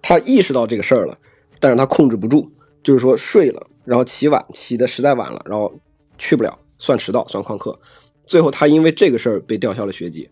[0.00, 1.16] 他意识到这个事儿了，
[1.60, 2.50] 但是他控制不住，
[2.82, 5.72] 就是说睡了，然后起晚，起的实在晚了，然后
[6.16, 7.78] 去不了，算迟到，算旷课。
[8.26, 10.28] 最后他因为这个事儿被吊销了学籍。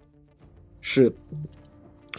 [0.81, 1.12] 是，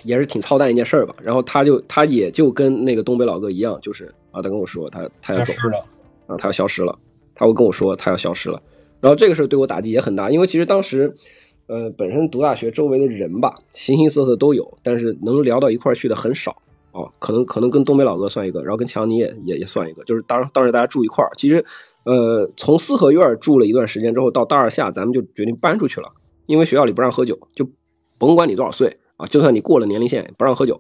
[0.03, 1.13] 也是挺操蛋一件事儿吧。
[1.21, 5.85] 然后他就他也就跟那个东北老哥一样，就是啊，他跟我说他他要走了，
[6.27, 6.97] 啊，他要消失了，
[7.35, 8.61] 他会跟我说他要消失了。
[9.01, 11.13] 然后这个事儿对我打击也很大，因为其实当时，
[11.67, 16.55] 呃，本身读大学周围的人吧，形形色色都有，但是能聊到一块儿去的很少
[16.93, 17.11] 哦。
[17.19, 21.29] 可能可能跟东北老哥算一个，然后跟强尼也也也算一个，就是当当时大家住一块儿。
[21.35, 21.65] 其实，
[22.05, 26.09] 呃，从四合院住了一段时间之后，到大二下咱们就决定搬出去了，
[26.45, 27.67] 因为学校里不让喝酒，就。
[28.19, 30.79] 甭管你多少岁啊，就算你过了年龄线，不让喝酒，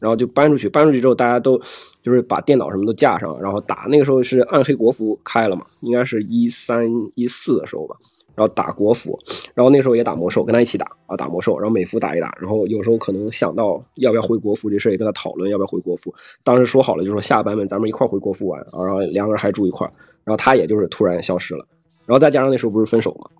[0.00, 0.68] 然后就搬出去。
[0.68, 1.56] 搬出去之后，大家都
[2.02, 3.86] 就是把电脑什么都架上，然后打。
[3.88, 7.94] 那个时候是暗黑国服开了嘛，应该是一三一四的时候吧。
[8.34, 9.18] 然后打国服，
[9.54, 16.12] 然后那时候也打魔兽，跟他一起打啊，打魔兽，然后美服打一打，然后有时候可能想到要不要回国服这事也跟他讨论要不要回国服。
[16.42, 19.86] 当时说好了，就说下版本咱们一块回国服玩啊，然后两个人还住一块
[20.24, 21.64] 然后他也就是突然消失了，
[22.06, 23.30] 然后再加上那时候不是分手嘛，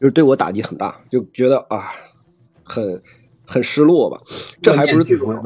[0.00, 1.90] 就是对我打击很大，就觉得啊，
[2.62, 3.02] 很
[3.44, 4.16] 很失落吧。
[4.62, 5.42] 这还不是最重要。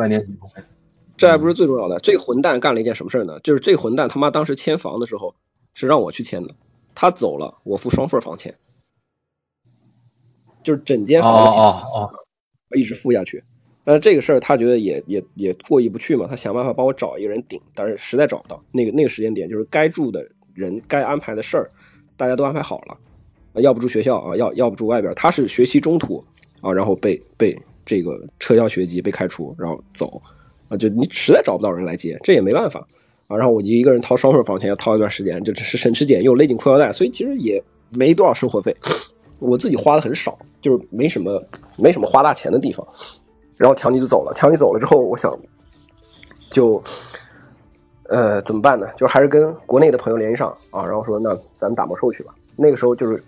[1.17, 1.99] 这还不是最重要的。
[1.99, 3.41] 这混蛋干了一件什么事呢？
[3.41, 5.35] 就是这混蛋他妈当时签房的时候
[5.75, 6.55] 是让我去签的。
[7.01, 8.53] 他走了，我付双份房钱，
[10.65, 12.11] 就是整间房的钱，哦哦
[12.77, 13.41] 一直付下去。
[13.85, 18.61] 但是这个事儿他觉得也也也过意不去嘛，他想办法帮我找一个人顶，但是实在找不到。
[18.73, 21.71] 那个那个时间点，就是该住的人、该安排的事儿，
[22.17, 22.99] 大家都安排好了，
[23.61, 25.15] 要不住学校啊，要要不住外边。
[25.15, 26.21] 他是学习中途
[26.63, 27.57] 啊，然后被被
[27.87, 30.21] 这个撤销学籍，被开除，然后走
[30.69, 32.85] 啊，就你实在找不到人来接，这也没办法。
[33.29, 38.75] 啊，然后我就一个人掏双份房钱，要掏一段时间，就只是省吃俭用勒紧裤腰带，所以其实也没多少生活费，
[39.39, 41.41] 我自己花的很少，就是没什么
[41.77, 42.87] 没什么花大钱的地方。
[43.59, 45.39] 然后强尼就走了，强尼走了之后，我想
[46.51, 46.83] 就
[48.09, 48.87] 呃怎么办呢？
[48.97, 52.35] 就还是跟国内的朋友联系上啊，然后说那咱们打魔兽去吧。
[52.57, 53.23] 那个时候就是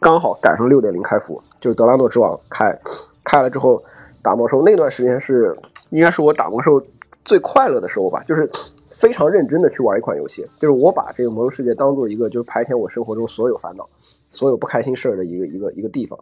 [0.00, 2.76] 刚好赶上六点零开服，就是德拉诺之王开
[3.22, 3.80] 开了之后
[4.20, 5.56] 打魔兽，那段时间是
[5.90, 6.82] 应该是我打魔兽
[7.24, 8.50] 最快乐的时候吧，就是。
[8.94, 13.86] 非常认真的去玩一款游戏，就是我把这个魔兽世界当做一个就是排遣我生活中所有烦恼、
[14.30, 16.18] 所有不开心事儿的一个一个一个地方，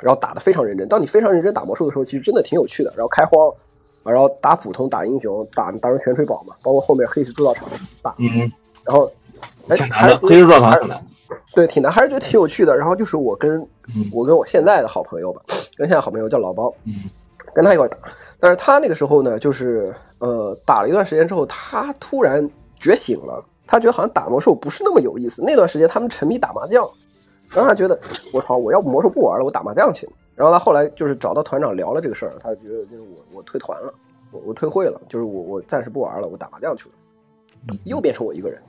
[0.00, 0.88] 然后打的非常认真。
[0.88, 2.92] 当你非常认真打魔兽的时候，其实真的挺有趣的。
[2.96, 3.52] 然后开荒，
[4.04, 7.68] 然后打普通、打英雄、打打成全锤宝嘛，包括后面黑石铸造厂
[8.00, 8.50] 打，嗯，
[8.84, 9.10] 然后
[9.68, 11.06] 哎，挺难的，黑石铸造厂挺难，
[11.54, 12.76] 对，挺难，还是觉得挺有趣的。
[12.76, 13.60] 然后就是我跟
[13.96, 15.42] 嗯我跟我现在的好朋友吧，
[15.76, 16.92] 跟现在好朋友叫老包，嗯
[17.54, 17.96] 跟他一块打，
[18.40, 25.42] 但是他那个时候呢，就是呃打了一段时间之后，他突然觉醒了，他觉得好像打魔兽不是那么有意思。
[25.42, 26.84] 那段时间他们沉迷打麻将，
[27.50, 27.98] 然后他觉得
[28.32, 30.08] 我操，我要魔兽不玩了，我打麻将去。
[30.34, 33.94] 然后他后来就是找到团长聊了这个事儿，他觉得就是我我退团了，
[34.32, 38.60] 我我退会了，就是我我暂时不玩了，我打麻将去了，又变成我一个人，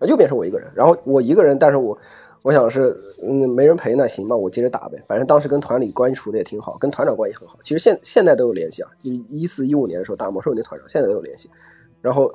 [0.00, 0.68] 又变成我一个人。
[0.74, 1.96] 然后我一个人，但是我。
[2.44, 5.02] 我想是，嗯，没人陪那行吧，我接着打呗。
[5.06, 7.58] 反正当时跟团里关系处的也挺好，跟团长关系很好。
[7.62, 11.48] 其实现现在都有联系啊，就是一四一五年的时候打魔兽那团长，现在都有联系。
[12.02, 12.30] 然后，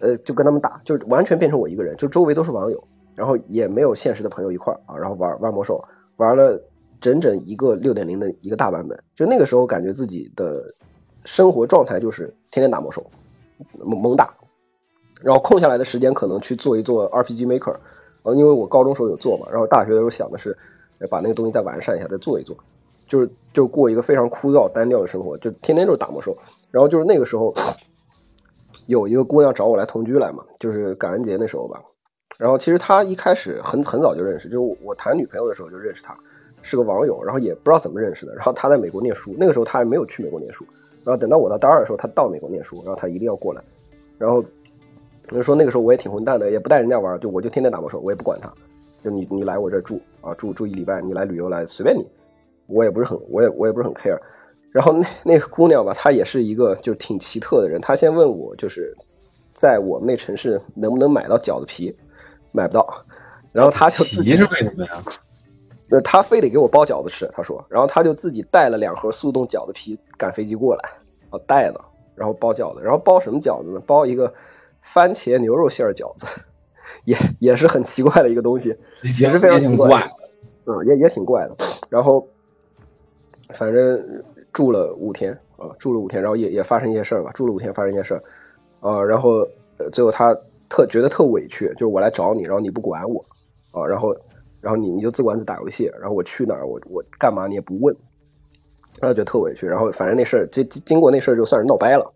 [0.00, 5.80] 呃，就跟他们打，就完全变成我一个人，就周围都是网友，然后也没有现实的朋友一块儿啊，然后玩玩魔兽，
[6.16, 6.60] 玩了
[7.00, 9.00] 整整一个六点零的一个大版本。
[9.14, 10.60] 就那个时候感觉自己的
[11.24, 13.06] 生活状态就是天天打魔兽，
[13.78, 14.34] 猛猛打，
[15.20, 17.76] 然后空下来的时间可能去做一做 RPG Maker。
[18.24, 20.56] 呃，因为我高中时候有做嘛，然后大学的时候想的是，
[21.10, 22.56] 把那个东西再完善一下，再做一做，
[23.08, 26.36] 就是就过一个非常枯燥单调的生活，就天天就是打魔兽。
[26.70, 27.52] 然后就是那个时候，
[28.86, 31.82] 有一个姑娘找我来同居来嘛，就是感恩节那时候吧。
[32.38, 36.16] 然后其实她一开始很很早就认识，就是我谈女朋友的时候就认识她，
[36.62, 38.32] 是个网友，然后也不知道怎么认识的。
[38.36, 40.64] 然后她在美国念书，那个时候她还没有去美国念书。
[41.04, 43.62] 然后等到我到大二的时候，她到美国念书，然后她一定要过来，
[44.16, 44.44] 然后。
[45.32, 48.52] 就说那个时候我也挺混蛋的，也不带人家玩，就我就天天打魔兽，我也不管他。
[49.02, 52.06] 就你你来我这住啊，住住一礼拜，你来旅游来随便你，
[52.68, 54.16] 我也不是很我也我也不是很 care。
[54.70, 57.80] 然后那那个姑娘吧，她也是一个就是挺奇特的人。
[57.80, 58.96] 她先问我就是
[59.52, 61.92] 在我们那城市能不能买到饺子皮，
[62.52, 63.04] 买不到。
[63.52, 65.02] 然后她就皮是为什么呀？
[65.90, 67.64] 那她非得给我包饺子吃，她说。
[67.68, 70.90] 然后她就自己带了两盒速冻饺子皮赶飞机过来，
[71.30, 71.80] 啊带的，
[72.14, 73.80] 然后包饺子，然后包什么饺子呢？
[73.84, 74.32] 包一个。
[74.82, 76.26] 番茄牛肉馅饺子，
[77.04, 80.12] 也也是很奇怪的一个东西，也是非常奇怪，
[80.66, 81.56] 嗯，也也挺怪的。
[81.88, 82.26] 然后，
[83.54, 87.30] 反正住了五天啊，住了五天，然后也也发生一些事儿吧。
[87.32, 88.22] 住了五天，发生一些事儿
[88.80, 89.46] 啊，然后
[89.92, 90.36] 最后他
[90.68, 93.24] 特觉得特委屈，就是我来找你，然后你不管我
[93.70, 94.14] 啊，然后
[94.60, 97.96] 然后你你就自管自打游戏，然后我去哪儿，我我干嘛你也不问，
[99.00, 99.66] 然后觉得特委屈。
[99.66, 102.12] 然后反正那事儿，经经过那事儿，就算是闹掰了。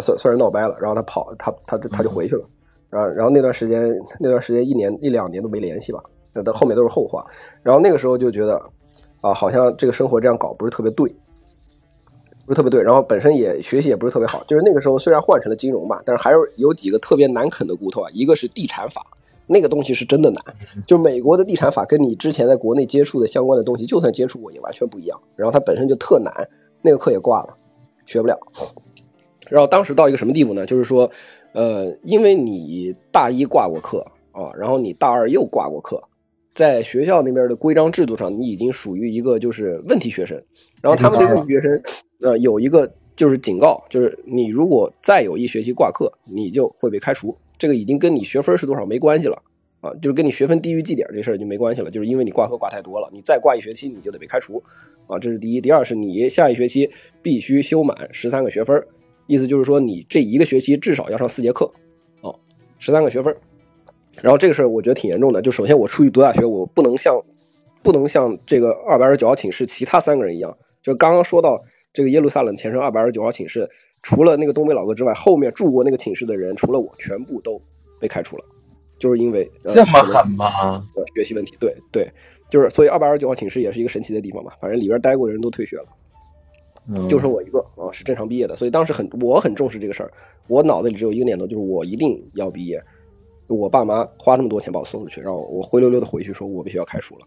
[0.00, 2.44] 算算是闹掰了，然后他跑，他他他就回去了，
[2.90, 7.26] 然后然后那段时间那段时间一年一两年都没联系吧，那到后面都是后话。
[7.62, 8.60] 然后那个时候就觉得
[9.20, 11.08] 啊，好像这个生活这样搞不是特别对，
[12.44, 12.82] 不是特别对。
[12.82, 18.10] 然后本身也学习也不是特别好，就是那个时候虽然换成了金融吧，但是还是有几个特别难啃的骨头啊。
[18.12, 19.04] 一个是地产法，
[19.46, 20.42] 那个东西是真的难，
[20.86, 25.20] 就美国的地产法跟你之前在国内接触的相关的东西，就算接触过也完全不一样。
[25.34, 26.32] 然后它本身就特难，
[26.82, 27.56] 那个课也挂了，
[28.04, 28.38] 学不了。
[29.48, 30.66] 然后当时到一个什么地步呢？
[30.66, 31.10] 就是说，
[31.52, 36.02] 呃，因为你大一挂过课啊，然后你大二又挂过课，
[36.52, 40.40] 在学校那边的规章制度上，你已经属于一个就是问题学生。
[40.82, 41.82] 然后他们这问题学生，
[42.20, 47.36] 呃，有一个就是警告，就是你如果再有一学期挂课，你就会被开除。
[47.58, 49.42] 这个已经跟你学分是多少没关系了
[49.80, 54.62] 啊，就是跟你学分低于绩点这事儿就没关系了，就是因为你挂科挂太多了，你再挂一学期你就得被开除
[55.06, 55.18] 啊。
[55.18, 56.90] 这是第一，第二是你下一学期
[57.22, 58.76] 必须修满十三个学分，
[59.26, 61.70] 意思就是说你这一个学期至少要上四节课，
[62.20, 62.38] 哦，
[62.78, 63.34] 十三个学分。
[64.22, 67.20] 然后这个事儿我觉得挺严重的，就首先我出去读大学，我不能像
[67.82, 71.62] 不能像这个二百二十九号寝室其他三个人一样，就刚刚说到
[71.92, 73.68] 这个耶路撒冷前身二百二十九号寝室，
[74.02, 77.60] 除了那个东北老哥之外，后面住过那个寝室的人，除了我，全部都
[78.00, 78.44] 被开除了，
[78.98, 80.82] 就是因为、呃、这么狠吗？
[80.94, 82.10] 呃学习问题，对对，
[82.48, 85.84] 就是所以二百二十九号寝室也是一个神奇的地方嘛，反正里边待过的人都退学了。
[87.08, 90.10] 就剩我一个啊，是正常毕业的，所以当时很我很重视这个事儿，
[90.48, 92.82] 我脑子里只有一个念头，就是我一定要毕业。
[93.48, 97.26] 我爸妈花那么多钱把我送出去，然后我灰溜溜的回去说我必须要开除了，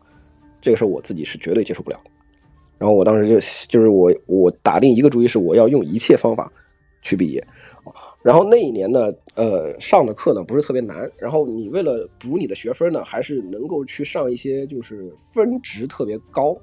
[0.60, 2.12] 这个事儿我自己是绝对接受不了的。
[2.78, 3.36] 然后我当时就
[3.68, 6.52] 就是我我打定一个主意是我要用一切方法
[7.02, 7.46] 去毕业。
[8.22, 16.54] 然后那一年呢，呃，上的课呢不是特别难，然后你为了补你的学分呢，还是能够去上一些就是分值特别高，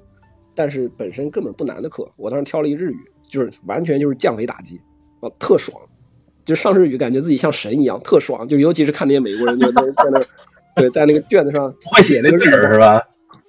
[0.57, 2.11] 但是本身根本不难的课。
[2.15, 2.97] 我当时挑了一日语，
[3.29, 4.81] 就是完全就是降维打击
[5.21, 5.79] 啊，特爽。
[6.43, 8.47] 就上日语感觉自己像神一样，特爽。
[8.47, 10.19] 就尤其是看那些美国人就在 在那，
[10.75, 12.99] 对，在那个卷子上会写那个字儿是吧？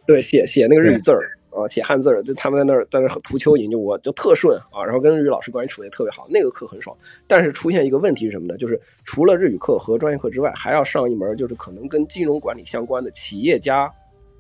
[0.06, 6.94] 对，写写那个日语字儿啊，写汉字儿，就他们在那儿在那儿涂蚯蚓，就我就特顺啊，然后跟日语老师关系处的也特别好，那个课很爽。
[7.26, 8.58] 但是出现一个问题是什么呢？
[8.58, 13.90] 就是除了日语课和专业课之外，还要上一门就是可能跟金融管理相关的企业家，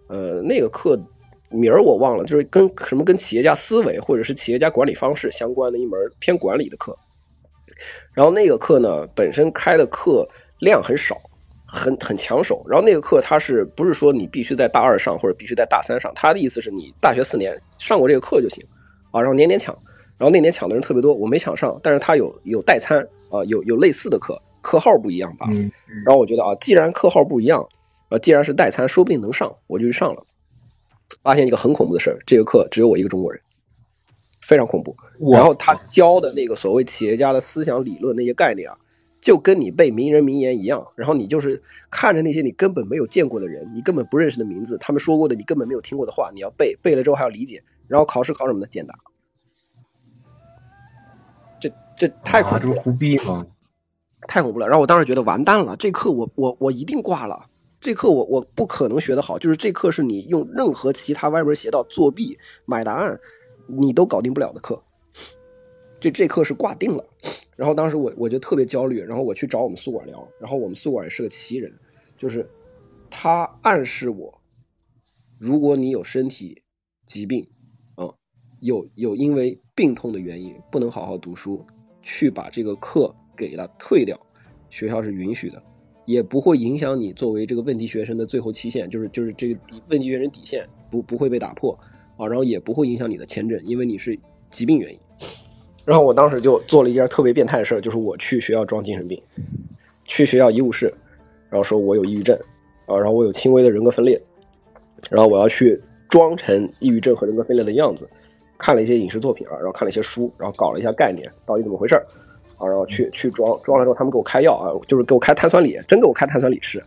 [0.08, 1.00] 呃，那个课
[1.50, 6.96] 名儿我忘了，就是跟什么跟企业家思维或者是企业家管理方式相关的一门偏管理的课。
[8.12, 10.28] 然后那个课呢，本身开的课
[10.60, 11.16] 量很少，
[11.66, 12.64] 很很抢手。
[12.68, 16.12] 然后那个课它是不是说你必须在大二上或者必须在大三上？
[16.14, 18.64] 他的意思是你大学四年上过这个课就行
[19.10, 19.76] 啊，然后年年抢。
[20.18, 22.98] 然后那年抢的人特别多，我没抢上，但是他有有代餐
[23.30, 25.46] 啊，有有类似的课，课号不一样吧？
[25.48, 25.70] 嗯，
[26.04, 27.64] 然后我觉得啊，既然课号不一样，
[28.08, 30.24] 啊，既然是代餐，说不定能上，我就去上了。
[31.22, 33.40] 发现一个很恐怖的事儿，这个课只有我一个中国人，
[34.42, 34.94] 非常恐怖。
[35.32, 38.76] 然后他教的那个所谓企业家的思想理论那些概念啊，
[39.20, 40.86] 就跟你背名人名言一样。
[40.94, 47.62] 然后你就是看着那些你根本没有见过的人，你根本不认识的名字，他们说过的你根本没有听过的话，你要背，背了之后还要理解。
[47.86, 48.66] 然后考试考什么呢？
[48.70, 48.94] 简答。
[51.58, 53.44] 这这太恐啊，怖了，这不胡逼吗？
[54.28, 54.66] 太恐怖了。
[54.66, 57.46] 然后我当时觉得完蛋了，这课我我我一定挂了。
[57.80, 63.18] 这课我我不可能学得好，就是这课是你用任何其他歪门邪道作弊买答案，
[63.66, 64.82] 你都搞定不了的课。
[66.00, 67.04] 这这课是挂定了。
[67.56, 71.72] 然后当时我我就特别焦虑，然后我去找我们宿管聊，然后我们宿管也是个奇人，
[72.16, 72.48] 就是
[73.10, 74.40] 他暗示我，
[75.38, 76.62] 如果你有身体
[77.06, 77.48] 疾病，
[77.96, 78.08] 啊、
[78.60, 81.64] 有有因为病痛的原因不能好好读书，
[82.00, 84.16] 去把这个课给他退掉，
[84.70, 85.60] 学校是允许的，
[86.08, 91.78] 也不会影响你作为这个问题学生的最后期限，就是就是这个问题学生底线不不会被打破
[92.16, 94.98] 啊，然后也不会影响你的签证，因为你是疾病原因。
[95.84, 99.22] 然后我当时就做了一件特别变态的事儿，就是我去学校装精神病，
[100.06, 100.90] 去学校医务室，
[101.50, 102.34] 然后说我有抑郁症，
[102.86, 104.18] 啊，然后我有轻微的人格分裂，
[105.10, 105.78] 然后我要去
[106.08, 108.08] 装成抑郁症和人格分裂的样子，
[108.56, 112.06] 看了一些影视作品啊，然后看了一些书，然后搞了一下概念，到底怎么回事儿
[112.58, 116.82] 啊，然后去去装，装了之后他们给我开药啊，就是给我开碳酸锂，真给我开碳酸锂吃，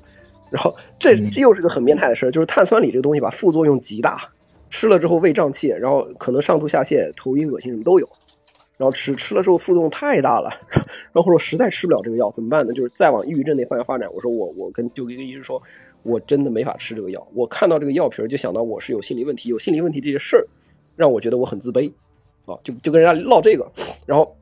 [0.50, 4.30] 然后这这又是个很变态的事儿，就是碳酸锂这个东西吧，副作用极大，
[4.70, 8.08] 吃了之后胃胀气，然后可能上吐下泻、头晕、恶心什么都有。
[8.78, 10.50] 然后吃吃了之后副作用太大了，
[11.14, 12.74] 然后我实在吃不了这个药怎么办呢？
[12.74, 14.12] 就是再往抑郁症那方向发展。
[14.12, 15.62] 我说我我跟就跟医生说，
[16.02, 17.28] 我真的没法吃这个药。
[17.36, 20.48] 我看到这个药瓶就想到我是有心理问题，有心理问题这些事儿，
[20.96, 21.94] 让我觉得我很自卑，
[22.46, 23.72] 啊，就就跟人家唠这个，
[24.08, 24.36] 然后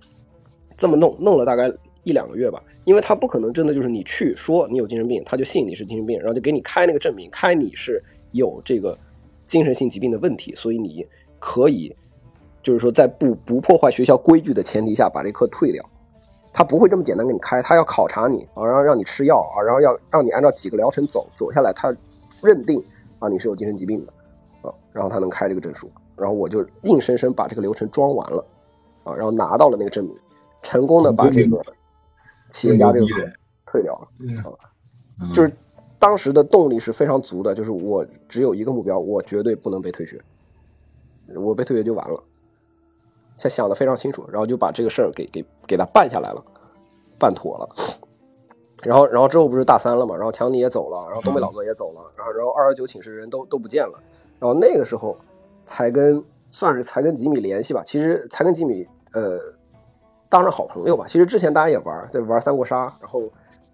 [0.79, 1.71] 这么弄弄了大概
[2.03, 8.97] 一两个月吧，因为他不可能真的就是你去说你有精神病，他就信你是精神病，然后就给你开那个证明，开你是有这个
[9.45, 11.05] 精神性疾病的问题，所以你
[11.37, 11.95] 可以。
[12.61, 15.83] 就是说，在不不破坏学校规矩的前提下，把这课退掉，
[16.51, 21.95] 他不会这么简单给你开，他要考察你啊，然后让你吃药啊，然后要让你按照几个疗程走，走下来，他
[22.43, 22.77] 认定
[23.17, 24.11] 啊你是有精神疾病的
[24.61, 28.45] 啊，然后他能开这个证书，然后我就硬生生把这个流程装完了
[29.05, 30.13] 啊，然后拿到了那个证明，
[30.61, 31.61] 成功的把这个
[32.51, 33.13] 企业家这个课
[33.65, 34.07] 退掉了。
[35.19, 35.51] 啊，就是
[35.97, 40.21] 当时的动力是非常足的，就是我只有一个目标，我绝对不能被退学，
[41.35, 42.23] 我被退学就完了。
[43.35, 46.43] 才想的非常清楚，然后就把这个事儿给给给他办下来了，
[47.17, 47.69] 办妥了。
[48.83, 53.97] 然后然后之后不是大三了嘛，然后强尼也走了，然后东北老哥也走了，然后然后二幺九寝室人都都不见了，
[54.39, 55.17] 然后那个时候
[55.65, 59.37] 才跟算是才跟吉米联系吧，其实才跟吉米呃
[60.29, 61.05] 当上好朋友吧。
[61.07, 63.23] 其实之前大家也玩，对玩三国杀，然后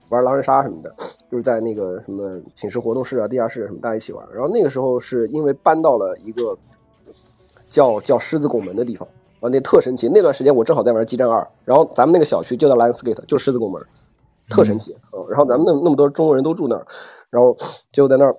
[0.10, 0.94] 玩狼人杀什么的，
[1.30, 4.26] 就是在那个什么寝室活动室啊、地下室什么大家一起玩。
[4.34, 6.58] 然后那个时候是因为搬到了一个
[7.68, 9.08] 叫叫狮子拱门的地方
[9.42, 10.08] 啊，那特神奇。
[10.08, 13.82] 那段时间我正好在玩激战二，然后咱们那个小区就叫 Lionsgate，就狮子拱门，
[14.50, 15.20] 特神奇啊。
[15.30, 16.86] 然后咱们那那么多中国人都住那儿，
[17.30, 17.58] 然后
[17.92, 18.36] 就在那儿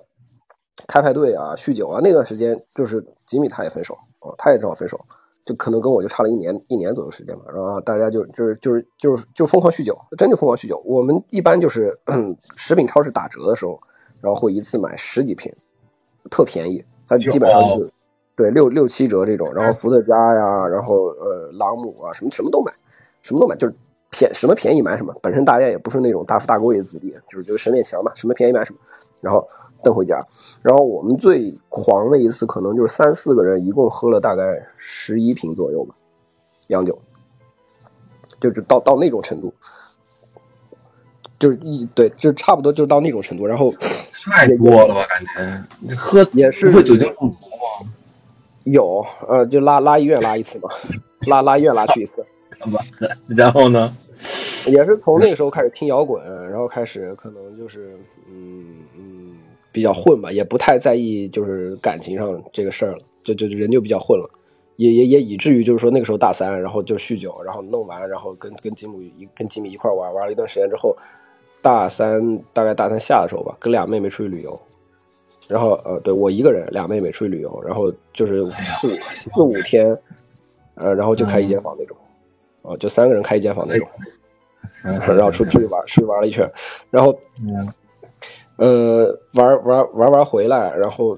[0.87, 1.99] 开派对啊、酗酒啊。
[2.01, 4.99] 那段时间就是吉米他也分手啊，他也正好分手，
[5.47, 7.45] 就可能跟我就差了一年一年左右时间吧。
[7.47, 10.81] 然后大家就就是就是就是就疯狂酗酒，真就疯狂酗酒。
[10.83, 11.97] 我们一般就是
[12.57, 13.79] 食品超市打折的时候，
[14.19, 15.49] 然后会一次买十几瓶，
[16.29, 17.91] 特便宜，它基本上就是
[18.35, 19.51] 对六六七折这种。
[19.53, 22.73] 然后伏特加呀，然后呃朗姆啊，什么什么都买，
[23.21, 23.73] 什么都买，就是
[24.11, 25.13] 便什么便宜买什么。
[25.23, 28.79] 本身大家也不是那种大富大贵的子弟，就是就是省点钱嘛，什么便宜买什么。
[29.21, 29.47] 然后
[29.87, 30.19] 蹬回家，
[30.61, 34.43] 然后我们最狂的一次可能就是三四个人，一共喝了大概
[34.75, 35.95] 十一瓶左右吧，
[36.67, 36.99] 洋酒，
[38.41, 39.53] 就是到到那种程度，
[41.39, 43.45] 就是一对，就差不多就是到那种程度。
[43.45, 43.71] 然后
[44.25, 45.05] 太多了吧？
[45.07, 45.23] 感
[45.85, 47.89] 觉喝也是会酒精中毒吗？
[48.65, 50.69] 有呃，就拉拉医院拉一次嘛，
[51.27, 52.25] 拉拉医院拉去一次。
[53.33, 53.95] 然后呢？
[54.65, 57.95] 也是从那个时候开始听摇滚，然后开始可能就是
[58.27, 59.37] 嗯嗯
[59.77, 64.27] 比较混吧，也不太在意就是感情上这个事儿了，就就人就比较混了，
[64.77, 70.97] 也也也以至于就是说那个时候大三，然后就酗酒，然后弄完，然后跟跟吉姆一跟吉米一块玩玩了一段时间之后，
[71.61, 74.59] 大三大概大三下的时候吧，跟俩妹妹出去旅游，
[75.47, 79.95] 然后呃对我一个人，俩妹妹出去旅游，然后就是四五四五天，
[80.73, 81.95] 呃然后就开一间房那种，
[82.63, 83.87] 啊就三个人开一间房那种。
[84.83, 86.47] 然后出 去玩，出去玩了一圈，
[86.91, 87.17] 然后，
[88.57, 91.17] 呃，玩玩玩玩回来，然后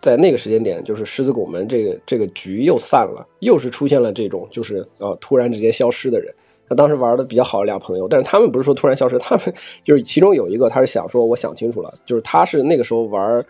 [0.00, 6.34] 在那个时间点，就是狮子拱门这个这个局又散了，又是出现了这种就是呃突然之间消失的人。
[6.68, 9.54] 他当时玩的比较好的俩朋友，但是他们不是说突然消失，他们
[9.84, 13.44] 就是其中有一个他是想说，我想清楚了，就是他是那个时候玩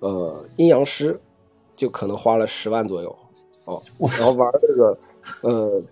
[0.00, 1.18] 呃阴阳师，
[1.74, 3.16] 就可能花了十万左右
[3.64, 3.82] 哦，
[4.18, 4.98] 然后玩这个
[5.42, 5.82] 呃。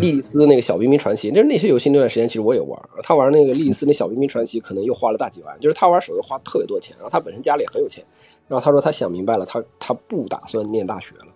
[0.00, 8.04] 莉莉丝那个小冰冰传奇，就是那些游戏那段时间其实我也玩，他玩那个莉莉丝那小冰冰传奇可能又花了大几万，就是他玩手游花特别多钱，然后他本身家里也很有钱，
[8.48, 11.26] 然后他说他想明白了，他他不打算念大学了，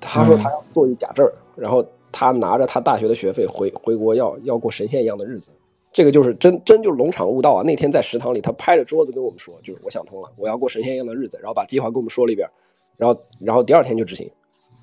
[0.00, 1.26] 他说他要做一假证，
[1.56, 1.82] 然后
[2.12, 5.50] 他拿着他大学的学费回回国要要过神仙一样的日子，
[5.92, 7.62] 这个就是真真就是龙场悟道啊！
[7.62, 12.46] 那天在食堂里，他拍着桌子跟我们说，就是我想通了，我要过神仙一样的日子，然后把计划跟我们说了一遍，
[12.98, 14.30] 然后然后第二天就执行，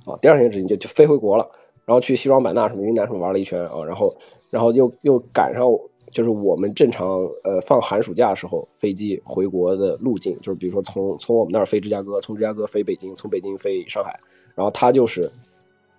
[0.06, 1.46] 啊，第二天执行就就飞回国了。
[1.88, 4.14] 然后去西双版纳什么云南什么玩了一圈啊，然后，
[4.52, 5.64] 然后又又赶上
[6.12, 14.20] 就是我们正常呃放寒暑假的时候飞机回国的路径，就是比如说从从我们那儿飞芝加哥，从芝加哥飞北京，从北京飞上海，
[14.54, 15.32] 然后他就是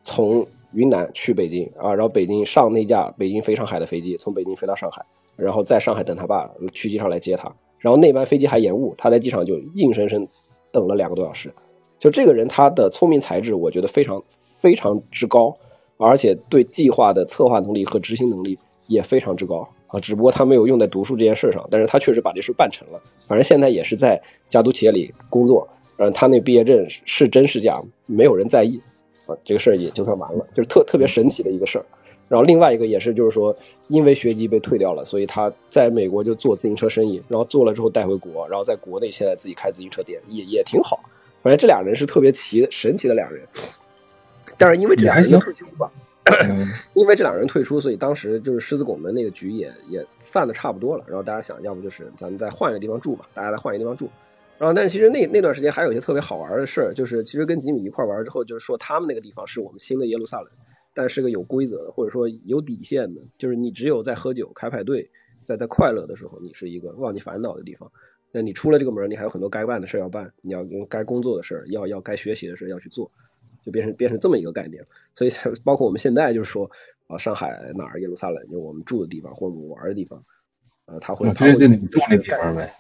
[0.03, 5.03] 从云南去北京啊，然后北京上那架北京飞上海的飞机，从北京飞到上海，
[5.37, 10.29] 然后在上海等他爸去机场来接他，然后那班飞机还延误，他在机场就硬生生
[10.71, 11.51] 等了两个多小时。
[11.99, 14.23] 就这个人他的聪明才智，我觉得非常
[14.61, 15.57] 非常之高。
[15.99, 23.01] 而且对计划的策划能力和执行能力也非常之高啊，只不过他没有用在读书这件事上，但是他确实把这事办成了。
[23.27, 25.69] 反正现在也是在家族企业里工作，
[25.99, 28.81] 嗯，他那毕业证是真是假，没有人在意
[29.27, 31.85] 啊，这个事儿也就算完了，就是特特别神奇的一个事儿。
[32.29, 33.57] 然后另外一个也是，就是说
[33.89, 41.01] 因为学籍被退掉了，所以他在美国就做自行车生意，然后做了之后带回国，然后在国内现在自己开自行车店，也也挺好。
[41.43, 43.43] 反正这俩人是特别奇神奇的俩人。
[44.59, 45.91] 但是因为这两人退出吧，
[46.95, 51.05] 因为这两人退出，所以当时就是狮子拱门那个局也也散的差不多了。
[51.07, 54.11] 然后大家想要不就是咱们再换一个地方住吧，大家来换一个地方住。
[54.59, 60.51] 然后，但是其实那那段时间还有一些特别好玩的事儿，就是其实跟吉米一块玩之后，就是说他们那个地方是我们新的耶路撒冷，
[60.93, 65.09] 但是个有规则的，或者说有底线的，就是你只有在喝酒、开派对，
[65.45, 67.89] 在在快乐的时候，你是一个忘记烦恼的地方。
[68.33, 73.09] 那你出了这个门，你还有很多该办的事要办，你要用该工作的事儿要要该学习的事要去做。
[73.65, 74.83] 就变成变成这么一个概念，
[75.15, 75.31] 所以
[75.63, 76.71] 包括我们现在就是说
[77.07, 80.23] 啊，上海哪儿耶路撒冷，就我们住的地方或者我们玩的地方，
[80.87, 82.73] 呃，他会就是就你住那地方呗，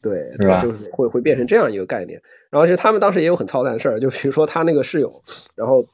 [0.00, 0.62] 对，是吧？
[0.62, 2.20] 就是会会变成这样一个概念。
[2.48, 5.12] 然后其实他们当时也有很操蛋的事儿，就比如说他那个室友，
[5.54, 5.84] 然后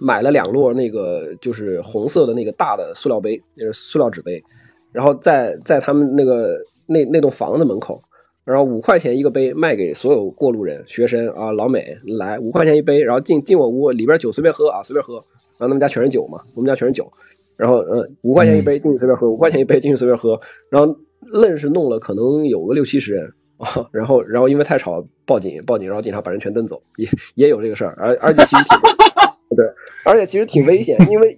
[0.00, 4.42] 买了两摞那个就是红色的那个大的塑料杯，就是塑料纸杯，
[4.90, 8.02] 然后在在他们那个那那栋房子门口。
[8.44, 15.14] 然后五块钱一个杯卖给所有过路人、学生啊、老美来五块钱一杯，然后进进我屋里边酒随便喝啊，随便喝。
[15.58, 17.10] 然后他们家全是酒嘛，我们家全是酒。
[17.56, 20.96] 然后呃五块钱一杯进去随便喝，五块钱一杯进去随便喝，然后
[21.32, 28.78] 愣是弄了可能有个六七十人啊，然后然后因为太吵报警报警，然后警察把人全蹬走，也也有这个事儿，而而且其实挺
[29.54, 29.66] 对，
[30.06, 31.36] 而且其实挺危险，因为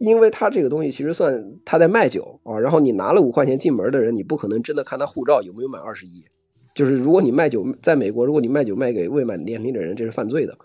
[0.00, 6.24] 因为他这个东西其实算他在卖酒啊，然后你拿了五块钱进门的人，你不可能真的看他护照有没有满二十一，
[6.74, 10.56] 就是如果你卖酒在美国，如果你卖酒卖给未满年龄的人，这是犯罪的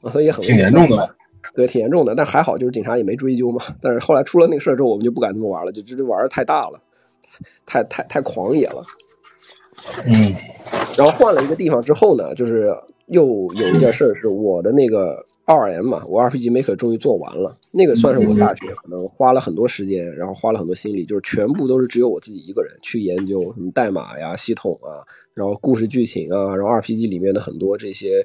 [0.00, 1.14] 啊，所以也很危挺严重的。
[1.54, 3.62] 对，挺严重的，但还好，就是警察也没追究嘛。
[3.82, 6.80] 但是后来出了那个事儿之后，我们就不敢这么玩了，就这这玩儿太大了，
[7.66, 8.82] 太太太狂野了。
[10.06, 10.12] 嗯
[10.96, 12.74] 然后换了一个地方之后呢，就是
[13.06, 13.24] 又
[13.54, 25.00] 有一件事儿，是我的那个 2M 嘛，我 RPG Maker 终于做完了，那个算是我大学可能花了很多时间，然后花了很多心力，就是全部都是只有我自己一个人去研究什么代码呀、系统啊，
[25.32, 28.22] 然后故事剧情啊，然后 RPG 里面的很多这些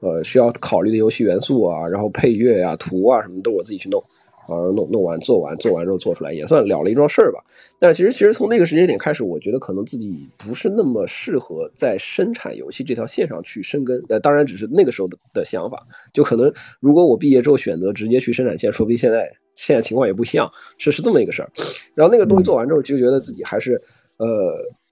[0.00, 4.02] 呃需要考虑的游戏元素啊，然后配乐呀、图啊什么都我自己去弄。
[4.48, 7.40] 啊，弄弄完做完做完之后做出来也算了了一桩事儿吧。
[7.78, 14.02] 但其实其实从那个时间点开始，我觉得可能自己不是那么适合在生产游戏这条线上去生根。
[14.08, 15.86] 呃，当然只是那个时候的的想法。
[16.12, 21.50] 就可能如果我毕业之后选择直接去生产线，说不定现在现在情况也不一样，是是这么一个事儿。
[21.94, 23.72] 然后那个东西做完之后，就觉得自己还是
[24.18, 24.26] 呃，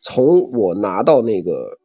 [0.02, 1.78] 从我拿到那个。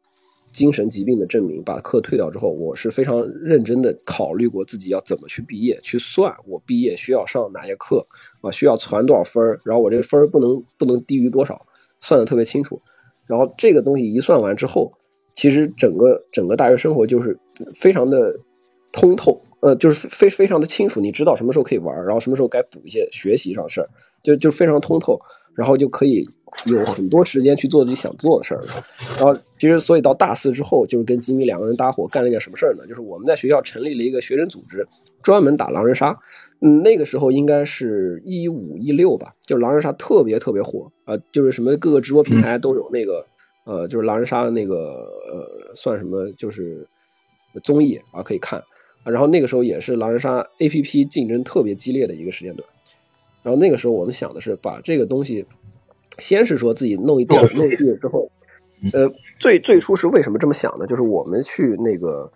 [0.60, 8.06] 精神疾病的证明，把课退掉之后，我是非常认真的考虑过自己要怎么去毕业，去算我毕业需要上哪些课
[8.42, 11.66] 啊，需要攒多少分儿，然后我这个分儿不能不能低于多少，
[12.02, 12.78] 算的特别清楚。
[13.26, 14.92] 然后这个东西一算完之后，
[15.34, 17.40] 其实整个整个大学生活就是
[17.74, 18.38] 非常的
[18.92, 23.88] 通透，呃，就是非非常的清楚，你知道什么时候可以玩，然后什么时候该补一些学习上事儿，
[24.22, 25.18] 就就非常通透，
[25.56, 26.28] 然后就可以
[26.66, 28.62] 有很多时间去做自己想做的事儿。
[29.18, 32.86] 然后其实所以到大四之后，就是跟吉米两个人搭伙干了一件什么事儿呢？
[32.88, 34.88] 就是我们在学校成立了一个学生组织，
[35.22, 36.18] 专门打狼人杀。
[36.62, 43.26] 嗯，那个时候应该是一五一六吧，就是狼人杀特别特别火啊、就是什么各个直播平台都有那个。
[43.66, 46.32] 呃，就是狼人杀的那个呃，算什么？
[46.32, 46.88] 就是
[47.62, 48.64] 综艺啊，可以看。
[49.04, 52.68] 然后那个时候也是狼人杀 APP 竞争特别激烈的一个时间段。
[53.44, 55.46] 然后那个时候我们想的是把这个东西，
[56.18, 58.30] 先是说自己弄一电弄一地之后，
[58.94, 60.88] 呃，最最初是为什么这么想呢？
[60.88, 62.32] 就是我们去那个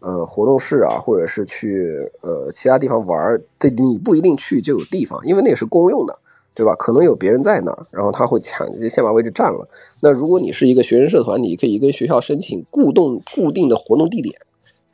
[0.00, 6.18] 呃活动室啊，或者是去呃其他地方玩，这你不一定去就有地方，因为那个是公用的。
[6.58, 6.74] 对吧？
[6.76, 9.68] 可能有别人在那儿，然后他会抢着先把位置占了。
[10.00, 14.34] 那如果你是一个学生社团，你可以跟学校申请固动固定的活动地点。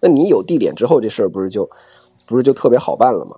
[0.00, 1.70] 那你有地点之后，这事儿不是就
[2.26, 3.36] 不是就特别好办了吗？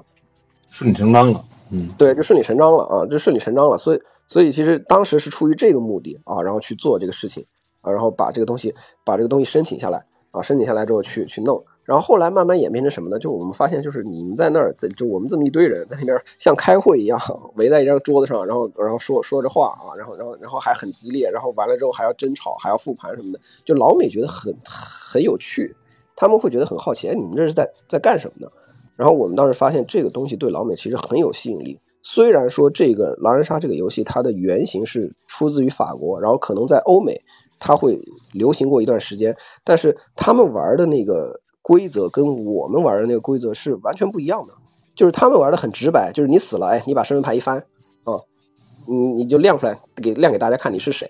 [0.71, 1.45] 顺理成章了。
[1.71, 3.77] 嗯，对，就顺理成章了啊，就顺理成章了。
[3.77, 7.45] 所以，所以其实当时是出于这个目的啊，然后去做这个事情
[7.81, 11.65] 啊，然后把这个东西把这个东西申请下来啊，申请下来之后去去弄。
[11.85, 13.19] 然后后来慢慢演变成什么呢？
[13.19, 17.21] 就我们发现，就是你们在那儿，在就我们这么一堆人在那边像开会一样，
[17.57, 23.39] 围在一张桌子上，然后然后说说着话啊，然后然后然后还很激烈，然后完了之后还要争吵，还要复盘什么的。
[23.67, 25.77] 就老美觉得很很有趣，
[26.17, 28.51] 他们会觉得很好奇，哎，你们这是在在干什么呢？
[28.97, 31.79] 然后我们当时发现这个东西对老美其实很有吸引力。
[32.03, 37.21] 虽然说这个狼人杀这个游戏它的原型是出自于法国，然后可能在欧美
[37.59, 37.99] 它会
[38.33, 41.41] 流行过一段时间，但是他们玩的那个。
[41.67, 44.53] 规则跟我们玩的那个规则是完全不一样的，
[44.95, 47.57] 就是他们玩的很直白，就是你死了，哎，你把身份牌一翻，
[48.05, 48.21] 啊，
[48.87, 51.09] 你你就亮出来，给亮给大家看你是谁，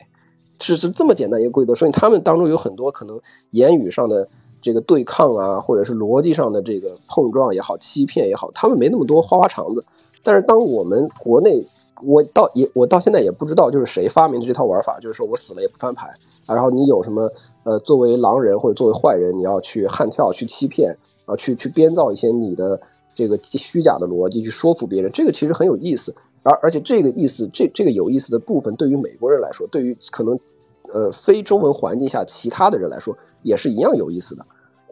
[0.61, 1.75] 是是这么简单一个规则。
[1.75, 3.21] 所以他们当中有很多可能
[3.51, 4.29] 言语上的
[4.65, 9.85] 这个对抗啊，或者是逻辑上的这个碰撞也好，欺骗也好，他们没那么多花花肠子。
[10.23, 11.63] 但是当我们国内，
[12.03, 16.11] 我到也我到现在也不知道就是谁发明的这套玩法，就是说我死了也不翻牌，
[16.49, 17.31] 然后你有什么？
[17.65, 20.95] 呃，作为狼人或者作为坏人，你要去悍跳、去欺骗
[21.27, 22.81] 啊，去去编造一些你的
[23.15, 26.15] 这个虚假的逻辑，去说服别人，这个其实很有意思。
[26.43, 30.39] 而而且这个意思，这这个有意思的部分，对于美国人来说，对于可能
[30.93, 34.45] 呃非中文环境下其他的人来说，也是一样有意思的。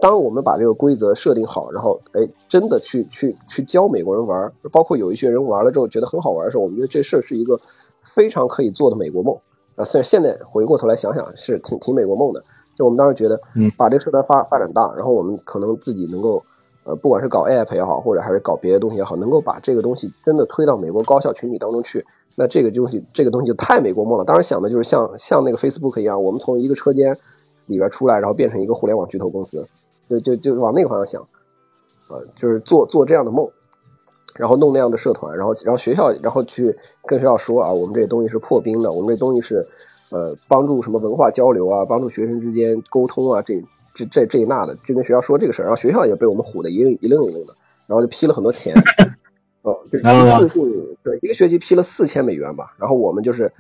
[0.03, 7.57] 当我们把这个规则设定好，然后哎，真的去去去教美国人玩，包括有一些人玩了之后觉得很好玩的时候，我们觉得这事儿是一个
[8.03, 9.33] 非常可以做的美国梦
[9.77, 9.85] 啊。
[9.85, 12.43] 虽然现在回过头来想想，是挺挺美国梦的。
[12.77, 16.43] 就我们当时觉得，嗯，把这个社团发发展大，然后我们可能自己能够，
[16.83, 24.25] 呃，不管是搞 app 也好，或者还是搞别的东西也好，能够把这个东西真的推到美国高校群体当中去，那这个东西，这个东西就太美国梦了。
[24.25, 27.17] 当时想的就是像像那个 Facebook 一样，我们从一个车间
[27.67, 29.65] 里边出来，然后变成一个互联网巨头公司，
[30.21, 31.07] 就就就往那个方向
[32.09, 33.49] 想，呃，就是做做这样的梦，
[34.35, 39.67] 然后弄那样的社团，然后然后学校，然后去跟学校说啊，我们这东西是破冰的，我们这东西是。
[40.15, 43.55] 呃，帮助什么文化交流啊，帮助学生之间沟通啊，这
[43.95, 47.55] 这这这那的，就跟学校说这个事儿，然后学校也被我们唬得一愣一愣一愣的，
[47.87, 48.75] 然后就批了很多钱，
[49.65, 53.51] 哦，对，啊一次性对一个学期批了四千美元吧，然后我们就是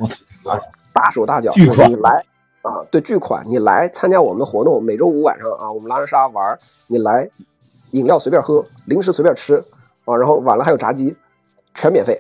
[0.92, 2.22] 大手大脚，巨款你来
[2.62, 6.56] 啊，对，巨款，你来参加我们的活动，每周五晚上啊，我们狼人杀玩，
[6.86, 7.28] 你来，
[7.90, 9.56] 饮料随便喝，零食随便吃
[10.04, 11.14] 啊，然后晚了还有炸鸡，
[11.74, 12.16] 全免费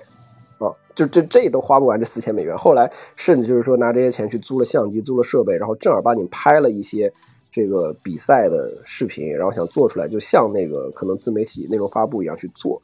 [0.58, 0.66] 啊，
[0.96, 2.56] 就这这都花不完这四千美元。
[2.56, 7.12] 后来甚至就是说拿这些钱去租了相机，租了设备，然后正儿八经拍了一些
[7.52, 12.82] 这个比赛的视频，然后想做出来，就像那个可能自媒体内容发布一样去做。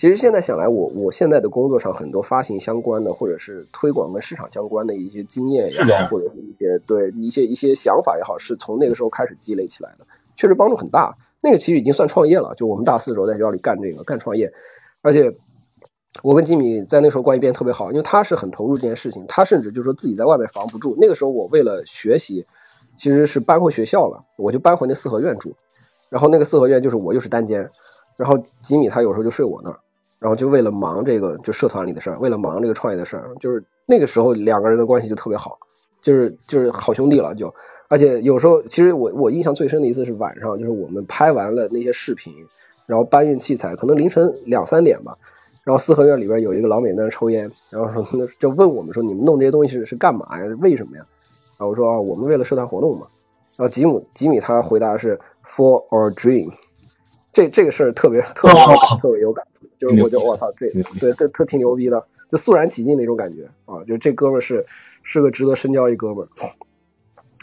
[0.00, 11.14] 其实现在想来，我我现在的工作上很多发行相关的，或者是推广跟市场相关的一些经验也好，或者是一些对一些一些想法也好，是从那个时候开始积累起来的，确实帮助很大。
[11.42, 14.50] 那个其实已经算创业了，就我们大四的时候在学校里干这个干创业，
[15.02, 15.30] 而且
[16.22, 20.96] 我跟吉米在那时候关系变得特别好，因为他是很投入这件事情，他甚至就是说自己在外面防不住。
[20.98, 22.46] 那个时候我为了学习，
[22.96, 25.54] 其实是搬回学校了，我就搬回那四合院住，
[26.08, 27.68] 然后那个四合院就是我又是单间，
[28.16, 29.78] 然后吉米他有时候就睡我那儿。
[30.20, 35.58] 然后就为了忙这个就社团里的事儿，为了忙这个创业的事儿，就是那个时候两个人的关系就特别好，
[36.02, 37.52] 就是就是好兄弟了就。
[37.88, 42.32] 而且有时候其实我我印象最深的一次是晚上，就是我们拍完了那些视频，
[42.86, 45.16] 然后搬运器材，可能凌晨两三点吧。
[45.64, 50.44] 然后四合院里边有一个老美在那抽烟，然后说 就问我们说你们弄这些东西是是干嘛呀？
[50.60, 51.04] 为什么呀？
[51.58, 53.06] 然后我说啊我们为了社团活动嘛。
[53.56, 56.50] 然后吉姆吉米他回答是 For OR dream。
[57.32, 58.54] 这这个事儿特别特别
[59.00, 60.68] 特别有感触，就是我觉得我操，这
[60.98, 63.82] 对这特挺牛逼的，就肃然起敬的一种感觉啊！
[63.86, 64.64] 就这哥们儿是
[65.02, 66.28] 是个值得深交一哥们儿，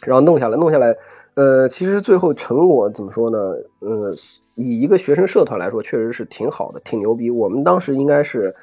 [0.06, 0.96] 然后弄下来弄下来，
[1.36, 3.38] 呃，其实最后成果怎么说呢？
[3.80, 4.12] 呃，
[4.56, 7.32] 以一个学生社团来说，确实是挺好的，挺牛逼。
[7.32, 8.54] 我们当时应该是，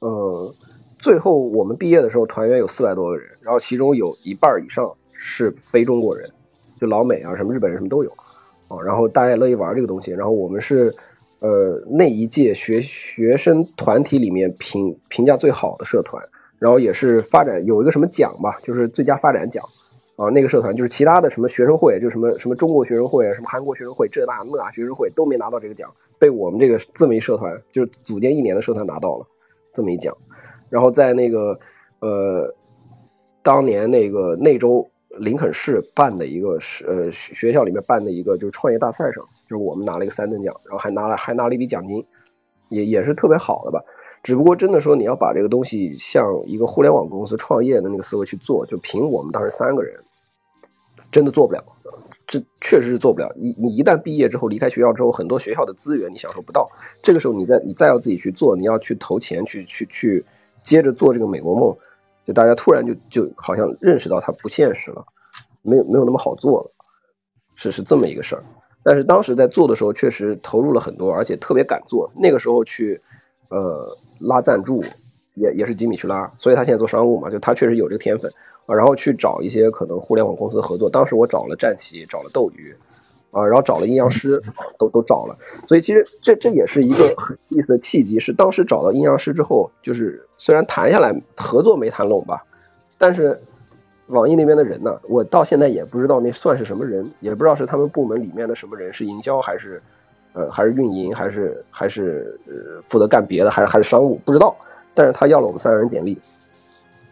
[0.00, 0.54] 呃，
[0.98, 6.30] 最后我们毕业的时候，团员有四百多个人，然后其中有一半以上是非中国人，
[6.80, 8.12] 就老美啊，什么日本人什么都有。
[8.68, 10.92] 啊，然后大家也乐意玩这个东西，然后我们是，
[11.40, 16.22] 呃，那一届学学生团体里面评评价最好的社团，
[16.58, 19.62] 然后也是发展有一个什么奖吧，就是最佳发展奖，
[20.16, 29.26] 啊，那个社团就是其他的什么学生会，就什么什么中国学生会，什么韩国学生会，这那大学生会都没拿到这个奖，被我们这个这么一社团，就是组建一年的社团拿到了
[29.74, 30.16] 这么一奖，
[30.70, 31.58] 然后在那个
[32.00, 32.54] 呃，
[33.42, 34.88] 当年那个内州。
[35.18, 42.04] 林肯市办的一个是呃学校里面办的一个就是创业大赛上，就是我们拿了一个三等奖，然后还拿了还拿了一笔奖金，
[42.68, 43.82] 也也是特别好的吧。
[44.22, 49.94] 只不过真的说你要把这个东西像一个互联网公司创业的那个思维去做，就凭我们当时三个人，
[51.12, 51.62] 真的做不了。
[52.26, 53.30] 这确实是做不了。
[53.36, 56.66] 你你一旦毕业之后离开学校之后，很多学校的资源你享受不到。
[57.02, 60.24] 这个时候你再你再要自己去做，你要去投钱去去去
[60.62, 61.76] 接着做这个美国梦。
[62.24, 65.04] 就大家突然就就好像认识到它不现实了，
[65.62, 66.70] 没有没有那么好做了，
[67.54, 68.42] 是是这么一个事儿。
[68.82, 72.10] 但是当时在做的时候，确实投入了很多，而且特别敢做。
[72.14, 73.00] 那个时候去，
[73.50, 74.78] 呃，拉赞助
[75.34, 78.30] 也也是吉米去拉，所以他现在做商务嘛，就他确实有这个天分
[78.66, 78.74] 啊。
[78.74, 82.74] 然后去找一些可能互联网公司合作，当时我找了战旗，找了斗鱼。
[83.34, 84.40] 啊，然后找了阴阳师，
[84.78, 92.44] 都都找了，所以其实这这也是一个很有意思的契机，是当时找到阴阳师之后，就是虽然谈下来合作没谈拢吧，
[92.96, 93.36] 但是
[94.06, 99.82] 网易那边的人呢，我到现在也不知道那算是什么人，也不知道是他们部门里面的什么人，是营销还是
[100.32, 104.54] 呃还是运营还是还是呃负责干别的，还是还是商务，不知道，
[104.94, 106.16] 但是他要了我们三个人简历，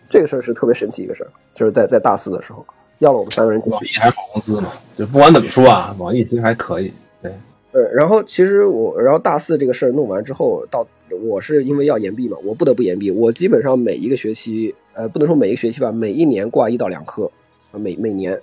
[0.09, 2.65] 这个事儿是特别神奇一个事儿，就是在在大四的时候。
[2.99, 6.93] 要了我们三个人进去，网易还是好公司嘛，就不管怎么说啊，网易其实还可以。
[7.21, 7.33] 对，
[7.73, 10.87] 呃，然后其实我，然后大四这个事儿弄完之后，到
[11.23, 13.11] 我是因为要延毕嘛，我不得不延毕。
[13.11, 17.31] 我基本上每一个学期，呃，不能说每一个学期吧，每一年挂一到两科，
[17.73, 18.41] 每每年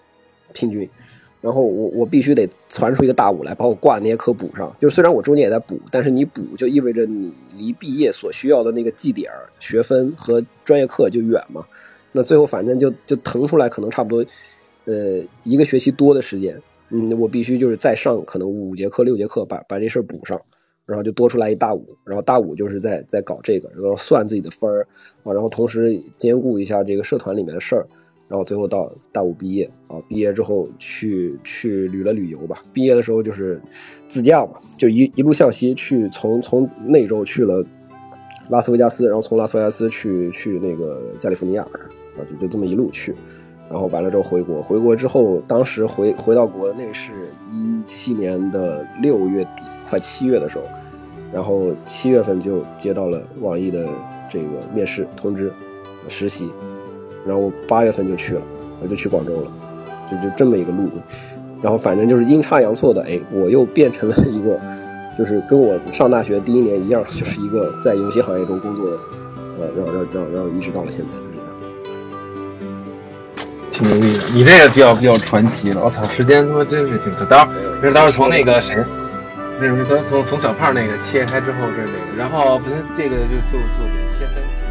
[0.54, 0.88] 平均。
[1.42, 4.76] 然后我我必须得传出一个大五来，把我挂的那些科补上。
[4.78, 11.66] 就虽然我中间也在补，但是你补就意味着你离毕业所需要的那个绩点、学分和专业课就远嘛。
[12.12, 14.26] 那最后反正就就腾出来，可能差不多，
[14.86, 20.42] 呃，一个学期多的时间，嗯，我必须就是再上可能五节课、六节课，把把这事儿补上，
[20.86, 24.88] 然后就多出来一大五，然后大五就是在在搞这个，然后算自己的分儿
[25.24, 27.86] 啊，然后同时兼顾一下这个社团里面的事儿，
[28.28, 33.62] 然后最后到大五毕业啊，毕业之后去去旅了旅游吧，毕业的时候就是
[34.08, 37.64] 自驾嘛，就一一路向西去，从从内州去了
[38.50, 41.68] 拉斯维加斯，然后从拉斯维加斯去去那个加利福尼亚。
[42.26, 43.16] 就就这么一路去，
[43.70, 47.12] 然后完了之后回国，回国之后，当时回回到国内是
[47.54, 50.64] 一七年的六月底，快七月的时候，
[51.34, 53.88] 然后七月份就接到了网易的
[54.30, 55.52] 这个面试通知，
[56.08, 56.52] 实习，
[57.26, 58.42] 然后八月份就去了，
[58.82, 59.52] 我就去广州了，
[60.10, 61.00] 就就这么一个路子，
[61.62, 64.60] 然后反正就是阴差阳错的，哎，我又变成了一个
[65.18, 68.98] 就是跟我上大学第一年一样，就是一个在游戏行业中工作的，
[69.60, 71.29] 呃，然后然后然后然后一直到了现在，
[73.80, 74.24] 挺牛逼的。
[74.34, 77.26] 你这个比较比较传奇了，我操，时间他妈真是挺长。
[77.28, 78.76] 待会儿，这是从那个谁，
[79.60, 84.69] 那是从从从小胖那个切开之后，这是那个，然后不行，这个就就就给切三期。